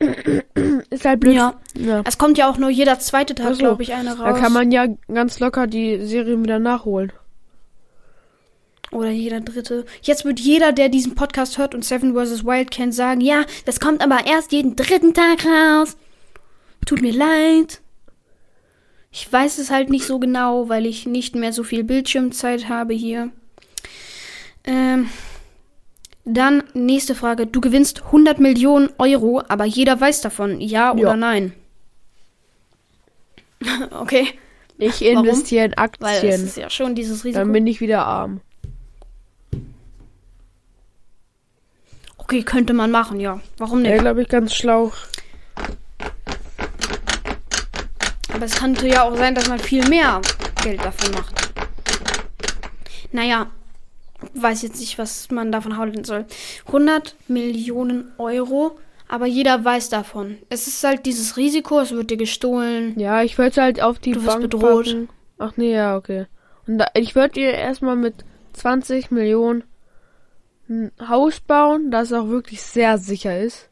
Ist 0.90 1.04
halt 1.04 1.20
blöd. 1.20 1.34
Ja, 1.34 1.54
ja. 1.74 2.02
es 2.04 2.18
kommt 2.18 2.38
ja 2.38 2.50
auch 2.50 2.58
nur 2.58 2.70
jeder 2.70 2.98
zweite 2.98 3.34
Tag, 3.34 3.54
so. 3.54 3.58
glaube 3.58 3.82
ich, 3.82 3.92
eine 3.92 4.10
raus. 4.10 4.18
Da 4.24 4.32
kann 4.32 4.52
man 4.52 4.72
ja 4.72 4.86
ganz 5.12 5.40
locker 5.40 5.66
die 5.66 6.04
Serie 6.04 6.40
wieder 6.42 6.58
nachholen. 6.58 7.12
Oder 8.90 9.10
jeder 9.10 9.40
dritte. 9.40 9.84
Jetzt 10.00 10.24
wird 10.24 10.40
jeder, 10.40 10.72
der 10.72 10.88
diesen 10.88 11.14
Podcast 11.14 11.58
hört 11.58 11.74
und 11.74 11.84
Seven 11.84 12.14
vs. 12.14 12.44
Wild 12.44 12.70
kennt, 12.70 12.94
sagen, 12.94 13.20
ja, 13.20 13.44
das 13.66 13.80
kommt 13.80 14.02
aber 14.02 14.26
erst 14.26 14.52
jeden 14.52 14.76
dritten 14.76 15.12
Tag 15.12 15.44
raus. 15.44 15.96
Tut 16.86 17.02
mir 17.02 17.12
leid. 17.12 17.82
Ich 19.10 19.30
weiß 19.30 19.58
es 19.58 19.70
halt 19.70 19.90
nicht 19.90 20.06
so 20.06 20.18
genau, 20.18 20.68
weil 20.68 20.86
ich 20.86 21.06
nicht 21.06 21.34
mehr 21.34 21.52
so 21.52 21.64
viel 21.64 21.84
Bildschirmzeit 21.84 22.68
habe 22.68 22.94
hier. 22.94 23.30
Ähm, 24.64 25.08
dann 26.24 26.62
nächste 26.74 27.14
Frage. 27.14 27.46
Du 27.46 27.60
gewinnst 27.60 28.02
100 28.06 28.38
Millionen 28.38 28.90
Euro, 28.98 29.42
aber 29.48 29.64
jeder 29.64 29.98
weiß 30.00 30.20
davon, 30.20 30.60
ja 30.60 30.92
oder 30.92 31.02
Ja. 31.10 31.16
nein? 31.16 31.52
okay, 33.90 34.26
Ich 34.76 35.04
investiere 35.04 35.64
in 35.66 35.72
weil 35.98 36.16
es 36.18 36.22
Aktien. 36.24 36.44
ist 36.46 36.56
ja 36.56 36.70
schon 36.70 36.94
dieses 36.94 37.24
Risiko. 37.24 37.40
Dann 37.40 37.52
bin 37.52 37.66
ich 37.66 37.80
wieder 37.80 38.04
arm. 38.06 38.40
Okay, 42.18 42.42
könnte 42.42 42.74
man 42.74 42.90
machen, 42.90 43.18
ja. 43.20 43.40
Warum 43.56 43.80
nicht? 43.82 43.90
Ja, 43.90 43.96
glaube 43.98 44.20
ich, 44.22 44.28
ganz 44.28 44.54
schlau. 44.54 44.92
Aber 48.32 48.44
es 48.44 48.54
könnte 48.56 48.86
ja 48.86 49.02
auch 49.02 49.16
sein, 49.16 49.34
dass 49.34 49.48
man 49.48 49.58
viel 49.58 49.88
mehr 49.88 50.20
Geld 50.62 50.84
davon 50.84 51.10
macht. 51.12 51.34
Naja, 53.12 53.46
weiß 54.34 54.62
jetzt 54.62 54.80
nicht, 54.80 54.98
was 54.98 55.30
man 55.30 55.52
davon 55.52 55.76
halten 55.76 56.04
soll. 56.04 56.26
100 56.66 57.14
Millionen 57.28 58.12
Euro, 58.18 58.78
aber 59.08 59.26
jeder 59.26 59.64
weiß 59.64 59.88
davon. 59.90 60.38
Es 60.48 60.66
ist 60.66 60.82
halt 60.84 61.06
dieses 61.06 61.36
Risiko, 61.36 61.80
es 61.80 61.92
wird 61.92 62.10
dir 62.10 62.16
gestohlen. 62.16 62.98
Ja, 62.98 63.22
ich 63.22 63.38
würde 63.38 63.62
halt 63.62 63.80
auf 63.80 63.98
die 63.98 64.12
Du 64.12 64.20
wirst 64.20 64.26
Bank 64.26 64.42
bedroht. 64.42 64.86
packen. 64.86 65.08
Ach 65.38 65.52
nee, 65.56 65.72
ja, 65.72 65.96
okay. 65.96 66.26
Und 66.66 66.78
da, 66.78 66.86
ich 66.94 67.14
würde 67.14 67.40
ihr 67.40 67.52
erstmal 67.54 67.96
mit 67.96 68.14
20 68.54 69.10
Millionen 69.10 69.64
ein 70.68 70.90
Haus 71.08 71.40
bauen, 71.40 71.90
das 71.90 72.12
auch 72.12 72.28
wirklich 72.28 72.60
sehr 72.60 72.98
sicher 72.98 73.38
ist. 73.40 73.70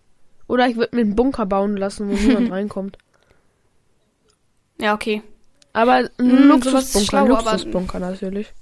Oder 0.48 0.68
ich 0.68 0.76
würde 0.76 0.94
mir 0.96 1.02
einen 1.02 1.16
Bunker 1.16 1.44
bauen 1.44 1.76
lassen, 1.76 2.08
wo 2.08 2.14
niemand 2.14 2.50
reinkommt. 2.52 2.96
Ja, 4.80 4.94
okay. 4.94 5.22
Aber 5.72 6.08
ein 6.18 6.30
ist 6.30 6.44
Luxusbunker, 6.44 7.04
schlau, 7.06 7.24
aber- 7.24 7.50
Luxusbunker 7.52 7.98
natürlich. 7.98 8.52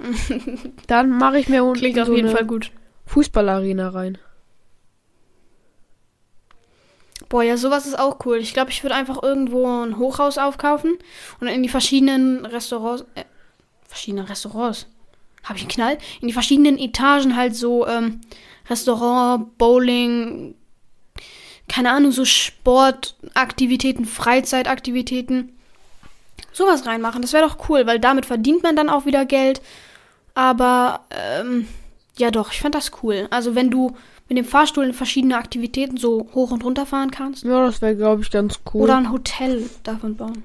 Dann 0.86 1.10
mache 1.10 1.38
ich 1.38 1.48
mir 1.48 1.64
unten 1.64 1.78
Klingt 1.78 1.98
auf 1.98 2.06
so 2.06 2.14
jeden 2.14 2.28
eine 2.28 2.36
Fall 2.36 2.46
gut. 2.46 2.70
Fußballarena 3.06 3.88
rein. 3.90 4.18
Boah, 7.28 7.42
ja, 7.42 7.56
sowas 7.56 7.86
ist 7.86 7.98
auch 7.98 8.18
cool. 8.24 8.38
Ich 8.38 8.54
glaube, 8.54 8.70
ich 8.70 8.82
würde 8.82 8.96
einfach 8.96 9.22
irgendwo 9.22 9.64
ein 9.84 9.98
Hochhaus 9.98 10.36
aufkaufen 10.36 10.98
und 11.38 11.46
in 11.46 11.62
die 11.62 11.68
verschiedenen 11.68 12.44
Restaurants. 12.44 13.04
Äh, 13.14 13.24
verschiedene 13.86 14.28
Restaurants. 14.28 14.86
Habe 15.44 15.56
ich 15.56 15.62
einen 15.62 15.70
Knall? 15.70 15.98
In 16.20 16.28
die 16.28 16.34
verschiedenen 16.34 16.78
Etagen 16.78 17.36
halt 17.36 17.54
so 17.54 17.86
ähm, 17.86 18.20
Restaurant, 18.68 19.56
Bowling, 19.58 20.54
keine 21.68 21.92
Ahnung, 21.92 22.12
so 22.12 22.24
Sportaktivitäten, 22.24 24.04
Freizeitaktivitäten. 24.04 25.56
Sowas 26.52 26.84
reinmachen. 26.84 27.22
Das 27.22 27.32
wäre 27.32 27.46
doch 27.46 27.68
cool, 27.68 27.86
weil 27.86 28.00
damit 28.00 28.26
verdient 28.26 28.62
man 28.62 28.74
dann 28.74 28.88
auch 28.88 29.06
wieder 29.06 29.24
Geld. 29.24 29.62
Aber, 30.40 31.00
ähm, 31.10 31.68
ja 32.16 32.30
doch, 32.30 32.50
ich 32.50 32.60
fand 32.60 32.74
das 32.74 32.92
cool. 33.02 33.28
Also 33.30 33.54
wenn 33.54 33.68
du 33.70 33.94
mit 34.26 34.38
dem 34.38 34.46
Fahrstuhl 34.46 34.86
in 34.86 34.94
verschiedene 34.94 35.36
Aktivitäten 35.36 35.98
so 35.98 36.30
hoch 36.32 36.50
und 36.50 36.64
runter 36.64 36.86
fahren 36.86 37.10
kannst. 37.10 37.44
Ja, 37.44 37.66
das 37.66 37.82
wäre, 37.82 37.94
glaube 37.94 38.22
ich, 38.22 38.30
ganz 38.30 38.58
cool. 38.72 38.84
Oder 38.84 38.96
ein 38.96 39.12
Hotel 39.12 39.68
davon 39.82 40.16
bauen. 40.16 40.42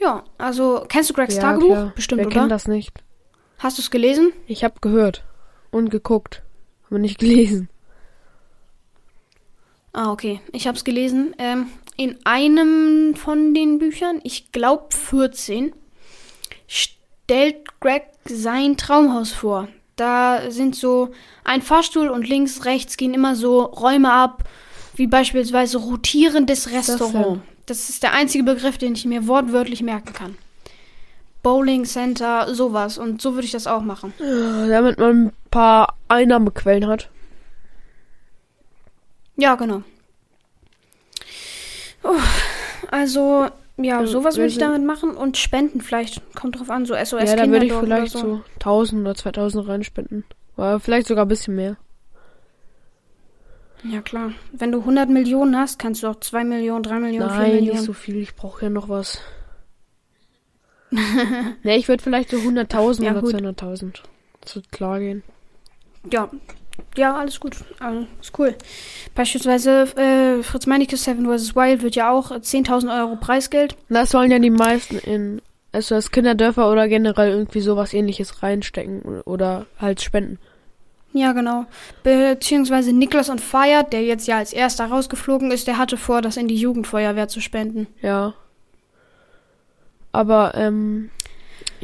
Ja, 0.00 0.24
also 0.38 0.84
kennst 0.88 1.08
du 1.08 1.14
Gregs 1.14 1.36
ja, 1.36 1.42
Tagebuch? 1.42 1.68
klar. 1.68 1.92
Bestimmt, 1.94 2.18
Wer 2.18 2.26
oder? 2.26 2.34
kennt 2.34 2.50
das 2.50 2.66
nicht? 2.66 3.04
Hast 3.60 3.78
du 3.78 3.82
es 3.82 3.92
gelesen? 3.92 4.32
Ich 4.48 4.64
habe 4.64 4.74
gehört 4.80 5.22
und 5.70 5.90
geguckt, 5.90 6.42
aber 6.88 6.98
nicht 6.98 7.20
gelesen. 7.20 7.68
Ah, 9.92 10.10
okay. 10.10 10.40
Ich 10.50 10.66
habe 10.66 10.76
es 10.76 10.82
gelesen. 10.82 11.32
Ähm, 11.38 11.68
in 11.96 12.18
einem 12.24 13.14
von 13.14 13.54
den 13.54 13.78
Büchern, 13.78 14.18
ich 14.24 14.50
glaube 14.50 14.86
14, 14.90 15.72
stellt 17.24 17.80
Greg 17.80 18.04
sein 18.26 18.76
Traumhaus 18.76 19.32
vor. 19.32 19.68
Da 19.96 20.50
sind 20.50 20.74
so 20.74 21.10
ein 21.44 21.62
Fahrstuhl 21.62 22.08
und 22.08 22.28
links, 22.28 22.64
rechts 22.64 22.96
gehen 22.96 23.14
immer 23.14 23.36
so 23.36 23.62
Räume 23.62 24.12
ab, 24.12 24.44
wie 24.96 25.06
beispielsweise 25.06 25.78
rotierendes 25.78 26.70
Restaurant. 26.70 27.42
Das 27.66 27.88
ist 27.88 28.02
der 28.02 28.12
einzige 28.12 28.44
Begriff, 28.44 28.76
den 28.78 28.94
ich 28.94 29.04
mir 29.04 29.26
wortwörtlich 29.26 29.82
merken 29.82 30.12
kann. 30.12 30.36
Bowling 31.42 31.84
Center, 31.84 32.54
sowas. 32.54 32.98
Und 32.98 33.22
so 33.22 33.34
würde 33.34 33.46
ich 33.46 33.52
das 33.52 33.66
auch 33.66 33.82
machen. 33.82 34.12
Äh, 34.18 34.68
Damit 34.68 34.98
man 34.98 35.26
ein 35.26 35.32
paar 35.50 35.94
Einnahmequellen 36.08 36.86
hat. 36.86 37.10
Ja, 39.36 39.54
genau. 39.54 39.82
Uff, 42.02 42.42
also, 42.90 43.48
ja, 43.76 44.00
Ähm, 44.00 44.06
sowas 44.06 44.36
würde 44.36 44.48
ich 44.48 44.58
damit 44.58 44.84
machen 44.84 45.10
und 45.16 45.36
spenden 45.36 45.80
vielleicht. 45.80 46.22
Kommt 46.34 46.58
drauf 46.58 46.70
an, 46.70 46.86
so 46.86 46.94
SOS 46.94 47.30
ja, 47.30 47.36
da 47.36 47.48
würde 47.48 47.66
ich 47.66 47.72
vielleicht 47.72 48.12
so 48.12 48.42
1000 48.54 49.00
oder 49.02 49.14
2000 49.14 49.68
reinspenden. 49.68 50.24
Oder 50.56 50.78
vielleicht 50.78 51.08
sogar 51.08 51.24
ein 51.24 51.28
bisschen 51.28 51.56
mehr. 51.56 51.76
Ja, 53.82 54.00
klar. 54.00 54.32
Wenn 54.52 54.72
du 54.72 54.80
100 54.80 55.10
Millionen 55.10 55.58
hast, 55.58 55.78
kannst 55.78 56.02
du 56.02 56.08
auch 56.08 56.20
2 56.20 56.44
Millionen, 56.44 56.82
3 56.82 57.00
Millionen, 57.00 57.28
4 57.28 57.38
Nein, 57.38 57.54
Millionen. 57.54 57.70
nicht 57.72 57.84
so 57.84 57.92
viel. 57.92 58.16
Ich 58.16 58.34
brauche 58.34 58.62
ja 58.62 58.70
noch 58.70 58.88
was. 58.88 59.20
ne, 60.90 61.76
ich 61.76 61.88
würde 61.88 62.02
vielleicht 62.02 62.30
so 62.30 62.36
100.000 62.38 63.02
Ja, 63.04 63.10
oder 63.10 63.20
gut. 63.20 63.34
200.000. 63.34 63.96
Das 64.40 64.56
wird 64.56 64.70
klar 64.72 65.00
gehen. 65.00 65.22
Ja. 66.10 66.30
Ja, 66.96 67.16
alles 67.16 67.40
gut. 67.40 67.56
Alles 67.80 68.06
cool. 68.38 68.54
Beispielsweise 69.14 69.82
äh, 69.96 70.42
Fritz 70.42 70.66
Meinecke 70.66 70.96
Seven 70.96 71.26
vs. 71.26 71.54
Wild 71.56 71.82
wird 71.82 71.96
ja 71.96 72.10
auch 72.10 72.30
äh, 72.30 72.36
10.000 72.36 72.96
Euro 73.00 73.16
Preisgeld. 73.16 73.76
Das 73.88 74.10
sollen 74.10 74.30
ja 74.30 74.38
die 74.38 74.50
meisten 74.50 74.98
in 74.98 75.42
SOS 75.76 76.10
Kinderdörfer 76.10 76.70
oder 76.70 76.88
generell 76.88 77.30
irgendwie 77.30 77.60
sowas 77.60 77.92
ähnliches 77.92 78.42
reinstecken 78.42 79.22
oder 79.22 79.66
halt 79.80 80.02
spenden. 80.02 80.38
Ja, 81.12 81.32
genau. 81.32 81.66
Beziehungsweise 82.02 82.92
Niklas 82.92 83.28
und 83.28 83.40
Fire, 83.40 83.84
der 83.90 84.02
jetzt 84.02 84.26
ja 84.26 84.38
als 84.38 84.52
erster 84.52 84.86
rausgeflogen 84.86 85.52
ist, 85.52 85.68
der 85.68 85.78
hatte 85.78 85.96
vor, 85.96 86.22
das 86.22 86.36
in 86.36 86.48
die 86.48 86.56
Jugendfeuerwehr 86.56 87.28
zu 87.28 87.40
spenden. 87.40 87.86
Ja. 88.02 88.34
Aber, 90.10 90.54
ähm, 90.56 91.10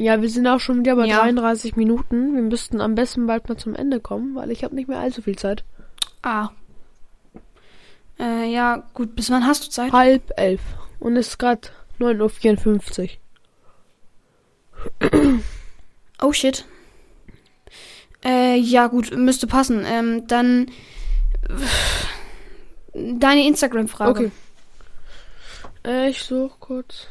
ja, 0.00 0.22
wir 0.22 0.30
sind 0.30 0.46
auch 0.46 0.60
schon 0.60 0.80
wieder 0.80 0.96
bei 0.96 1.06
Ja. 1.06 1.20
33 1.20 1.76
Minuten. 1.76 2.34
Wir 2.34 2.42
müssten 2.42 2.80
am 2.80 2.94
besten 2.94 3.26
bald 3.26 3.48
mal 3.48 3.56
zum 3.56 3.74
Ende 3.74 4.00
kommen, 4.00 4.34
weil 4.34 4.50
ich 4.50 4.64
habe 4.64 4.74
nicht 4.74 4.88
mehr 4.88 4.98
allzu 4.98 5.22
viel 5.22 5.36
Zeit. 5.36 5.64
Ah. 6.22 6.50
Äh, 8.18 8.50
ja, 8.50 8.88
gut. 8.94 9.14
Bis 9.14 9.30
wann 9.30 9.46
hast 9.46 9.66
du 9.66 9.70
Zeit? 9.70 9.92
Halb 9.92 10.32
elf. 10.36 10.60
Und 10.98 11.16
es 11.16 11.28
ist 11.28 11.38
gerade 11.38 11.68
9.54 11.98 13.10
Uhr. 15.02 15.40
Oh 16.22 16.34
shit. 16.34 16.66
Äh, 18.22 18.56
ja, 18.56 18.88
gut, 18.88 19.16
müsste 19.16 19.46
passen. 19.46 19.86
Ähm, 19.86 20.26
dann. 20.26 20.66
Deine 22.92 23.46
Instagram-Frage. 23.46 24.10
Okay. 24.10 24.30
Äh, 25.86 26.10
ich 26.10 26.22
suche 26.22 26.54
kurz. 26.60 27.06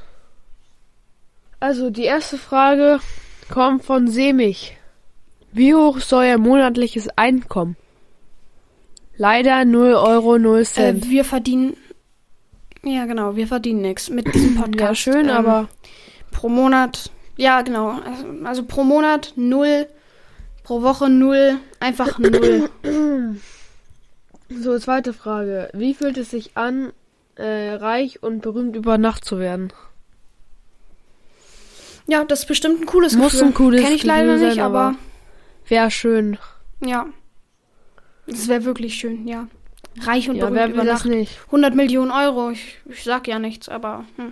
Also, 1.60 1.90
die 1.90 2.04
erste 2.04 2.38
Frage 2.38 3.00
kommt 3.52 3.84
von 3.84 4.08
Semich. 4.08 4.78
Wie 5.52 5.74
hoch 5.76 5.98
ist 5.98 6.14
euer 6.14 6.38
monatliches 6.38 7.10
Einkommen? 7.18 7.76
Leider 9.18 9.66
0 9.66 9.94
Euro 9.96 10.38
0 10.38 10.60
Äh, 10.62 10.64
Cent. 10.66 11.10
wir 11.10 11.26
verdienen. 11.26 11.76
Ja, 12.84 13.06
genau, 13.06 13.36
wir 13.36 13.48
verdienen 13.48 13.82
nichts 13.82 14.10
mit 14.10 14.34
diesem 14.34 14.56
Podcast. 14.56 14.80
ja, 14.80 14.96
schön, 14.96 15.26
Ähm, 15.30 15.36
aber 15.36 15.68
Pro 16.32 16.48
Monat. 16.48 17.12
Ja, 17.36 17.62
genau. 17.62 17.90
Also, 18.06 18.26
also 18.46 18.64
pro 18.64 18.84
Monat 18.84 19.34
null. 19.36 19.88
Pro 20.64 20.82
Woche 20.82 21.10
null. 21.10 21.58
Einfach 21.80 22.20
null. 22.20 22.70
So, 24.50 24.80
zweite 24.80 25.14
Frage. 25.14 25.70
Wie 25.74 25.94
fühlt 25.94 26.18
es 26.18 26.32
sich 26.32 26.56
an, 26.56 26.92
äh, 27.36 27.74
reich 27.74 28.24
und 28.24 28.42
berühmt 28.42 28.76
über 28.76 28.98
Nacht 28.98 29.26
zu 29.26 29.40
werden? 29.40 29.74
Ja, 32.10 32.24
das 32.26 32.40
ist 32.42 32.46
bestimmt 32.48 32.82
ein 32.82 32.86
cooles 32.86 33.16
Muss 33.16 33.32
Gefühl. 33.34 33.48
ein 33.48 33.54
cooles 33.54 33.82
Kenn 33.84 33.94
ich 33.94 34.04
leider 34.04 34.34
Gefühl 34.34 34.46
nicht, 34.48 34.56
sein, 34.56 34.64
aber, 34.66 34.96
Wäre 35.68 35.92
schön. 35.92 36.38
ja. 36.82 37.06
Das 38.28 38.48
wäre 38.48 38.64
wirklich 38.64 38.94
schön, 38.96 39.28
ja. 39.28 39.48
Reich 40.02 40.30
und 40.30 40.36
Ja, 40.36 40.50
berühmt 40.50 40.74
über 40.76 40.84
Nacht. 40.84 41.06
nicht? 41.06 41.40
100 41.48 41.74
Millionen 41.74 42.12
Euro. 42.12 42.52
Ich, 42.52 42.78
ich 42.86 43.04
sag 43.04 43.28
ja 43.28 43.40
nichts, 43.40 43.68
aber. 43.68 44.06
Hm. 44.18 44.32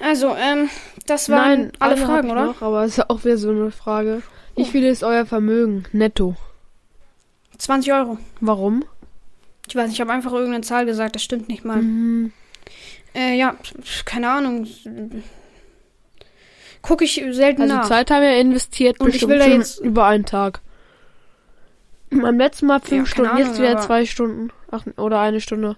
Also, 0.00 0.34
ähm, 0.36 0.68
das 1.06 1.28
waren 1.28 1.60
Nein, 1.60 1.72
alle 1.78 1.96
Fragen, 1.96 2.30
oder? 2.30 2.46
Noch, 2.46 2.60
aber 2.60 2.84
es 2.84 2.98
ist 2.98 3.08
auch 3.08 3.24
wieder 3.24 3.38
so 3.38 3.50
eine 3.50 3.70
Frage. 3.70 4.22
Wie 4.56 4.64
viel 4.64 4.82
ist 4.84 5.04
euer 5.04 5.26
Vermögen 5.26 5.84
netto? 5.92 6.34
20 7.58 7.92
Euro. 7.92 8.18
Warum? 8.40 8.84
Ich 9.68 9.76
weiß, 9.76 9.92
ich 9.92 10.00
habe 10.00 10.12
einfach 10.12 10.32
irgendeine 10.32 10.64
Zahl 10.64 10.84
gesagt, 10.84 11.14
das 11.14 11.22
stimmt 11.22 11.48
nicht 11.48 11.64
mal. 11.64 11.80
Mhm. 11.80 12.32
Äh, 13.14 13.38
ja, 13.38 13.54
keine 14.04 14.28
Ahnung. 14.28 14.66
Gucke 16.86 17.04
ich 17.04 17.24
selten 17.30 17.62
Also 17.62 17.74
nach. 17.76 17.88
Zeit 17.88 18.10
haben 18.10 18.20
wir 18.22 18.36
investiert, 18.38 19.00
Und 19.00 19.14
ich 19.14 19.26
will 19.26 19.38
da 19.38 19.46
jetzt- 19.46 19.80
über 19.80 20.04
einen 20.04 20.26
Tag. 20.26 20.60
Beim 22.10 22.38
letzten 22.38 22.66
Mal 22.66 22.80
fünf 22.80 22.92
Ja, 22.92 23.06
Stunden, 23.06 23.30
Ahnung, 23.30 23.46
jetzt 23.46 23.58
wieder 23.58 23.78
zwei 23.80 24.04
Stunden. 24.04 24.50
Ach, 24.70 24.84
oder 24.98 25.18
eine 25.20 25.40
Stunde. 25.40 25.76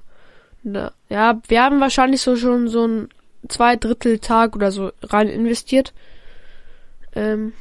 Ja, 1.09 1.40
wir 1.47 1.62
haben 1.62 1.81
wahrscheinlich 1.81 2.21
so 2.23 2.35
schon 2.37 2.66
so 2.69 2.87
ein 2.87 3.09
zwei 3.49 3.77
Drittel 3.77 4.19
Tag 4.19 4.57
oder 4.57 4.73
so 4.73 4.90
rein 5.05 5.29
investiert. 5.29 5.95
Ähm, 7.14 7.53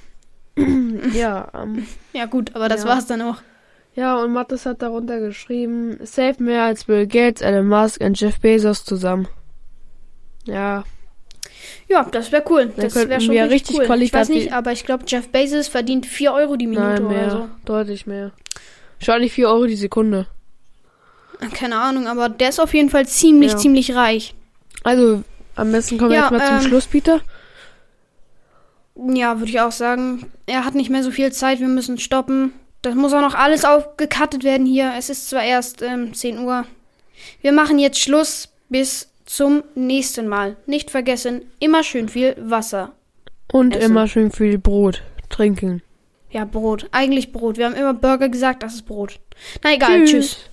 ja, 1.14 1.50
ähm, 1.54 1.86
Ja, 2.14 2.26
gut, 2.26 2.56
aber 2.56 2.68
das 2.68 2.84
Ja. 2.84 2.90
war's 2.90 3.06
dann 3.06 3.22
auch. 3.22 3.38
ja, 3.94 4.16
und 4.18 4.34
Mattes 4.34 4.66
hat 4.66 4.82
darunter 4.82 5.20
geschrieben, 5.20 5.98
save 6.04 6.42
mehr 6.44 6.64
als 6.64 6.86
Bill 6.86 7.06
Gates, 7.06 7.42
Elon 7.44 7.68
Musk 7.68 8.02
und 8.02 8.20
Jeff 8.20 8.40
Bezos 8.40 8.84
zusammen. 8.84 9.28
Ja, 10.46 10.84
Ja, 11.88 12.04
das 12.12 12.32
wäre 12.32 12.44
cool. 12.50 12.72
Das 12.76 12.96
wäre 12.96 13.22
schon 13.22 13.34
wir 13.34 13.44
richtig 13.44 13.78
richtig 13.78 13.90
cool. 13.90 14.02
Ich 14.02 14.14
weiß 14.14 14.30
nicht, 14.30 14.54
aber 14.54 14.72
ich 14.72 14.86
glaube, 14.86 15.04
Jeff 15.08 15.30
Bezos 15.30 15.68
verdient 15.68 16.06
4 16.06 16.34
Euro 16.34 16.56
die 16.56 16.68
Minute 16.68 16.86
nein, 16.88 17.06
oder 17.06 17.16
mehr, 17.16 17.32
so. 17.32 17.50
deutlich 17.66 18.06
mehr. 18.08 18.32
Wahrscheinlich 19.00 19.34
4 19.34 19.48
Euro 19.50 19.66
die 19.66 19.76
Sekunde. 19.76 20.28
Keine 21.54 21.78
Ahnung, 21.78 22.08
aber 22.08 22.30
der 22.30 22.50
ist 22.50 22.60
auf 22.60 22.74
jeden 22.74 22.90
Fall 22.90 23.06
ziemlich, 23.08 23.52
Ja. 23.52 23.58
ziemlich 23.58 23.94
reich. 23.96 24.34
Also, 24.84 25.24
am 25.56 25.72
besten 25.72 25.98
kommen 25.98 26.12
wir 26.12 26.18
Ja, 26.18 26.24
jetzt 26.24 26.32
mal 26.32 26.48
zum 26.48 26.58
ähm, 26.58 26.62
Schluss, 26.64 26.88
Peter. 26.88 27.22
Ja, 28.96 29.40
würde 29.40 29.52
ich 29.52 29.60
auch 29.60 29.72
sagen. 29.72 30.32
Er 30.46 30.64
hat 30.64 30.76
nicht 30.76 30.90
mehr 30.90 31.04
so 31.04 31.12
viel 31.12 31.32
Zeit, 31.32 31.60
wir 31.60 31.68
müssen 31.68 31.98
stoppen. 31.98 32.54
Das 32.82 32.96
muss 32.96 33.14
auch 33.14 33.22
noch 33.22 33.34
alles 33.36 33.66
aufgekattet 33.66 34.44
werden 34.44 34.66
hier. 34.66 34.94
Es 34.98 35.10
ist 35.10 35.30
zwar 35.30 35.44
erst 35.44 35.82
ähm, 35.82 36.14
10 36.14 36.40
Uhr. 36.40 36.66
Wir 37.42 37.52
machen 37.52 37.80
jetzt 37.80 38.00
Schluss. 38.00 38.50
Bis 38.70 39.10
zum 39.26 39.64
nächsten 39.76 40.28
Mal. 40.28 40.56
Nicht 40.66 40.92
vergessen, 40.92 41.42
immer 41.60 41.84
schön 41.84 42.10
viel 42.10 42.36
Wasser. 42.40 42.94
Und 43.52 43.76
essen. 43.76 43.92
immer 43.92 44.08
schön 44.08 44.32
viel 44.32 44.58
Brot 44.58 45.04
trinken. 45.30 45.82
Ja, 46.30 46.46
Brot. 46.46 46.88
Eigentlich 46.92 47.32
Brot. 47.32 47.58
Wir 47.58 47.66
haben 47.66 47.76
immer 47.76 47.94
Burger 47.94 48.30
gesagt, 48.30 48.64
das 48.64 48.76
ist 48.76 48.86
Brot. 48.86 49.20
Na 49.64 49.74
egal, 49.74 50.04
tschüss. 50.06 50.50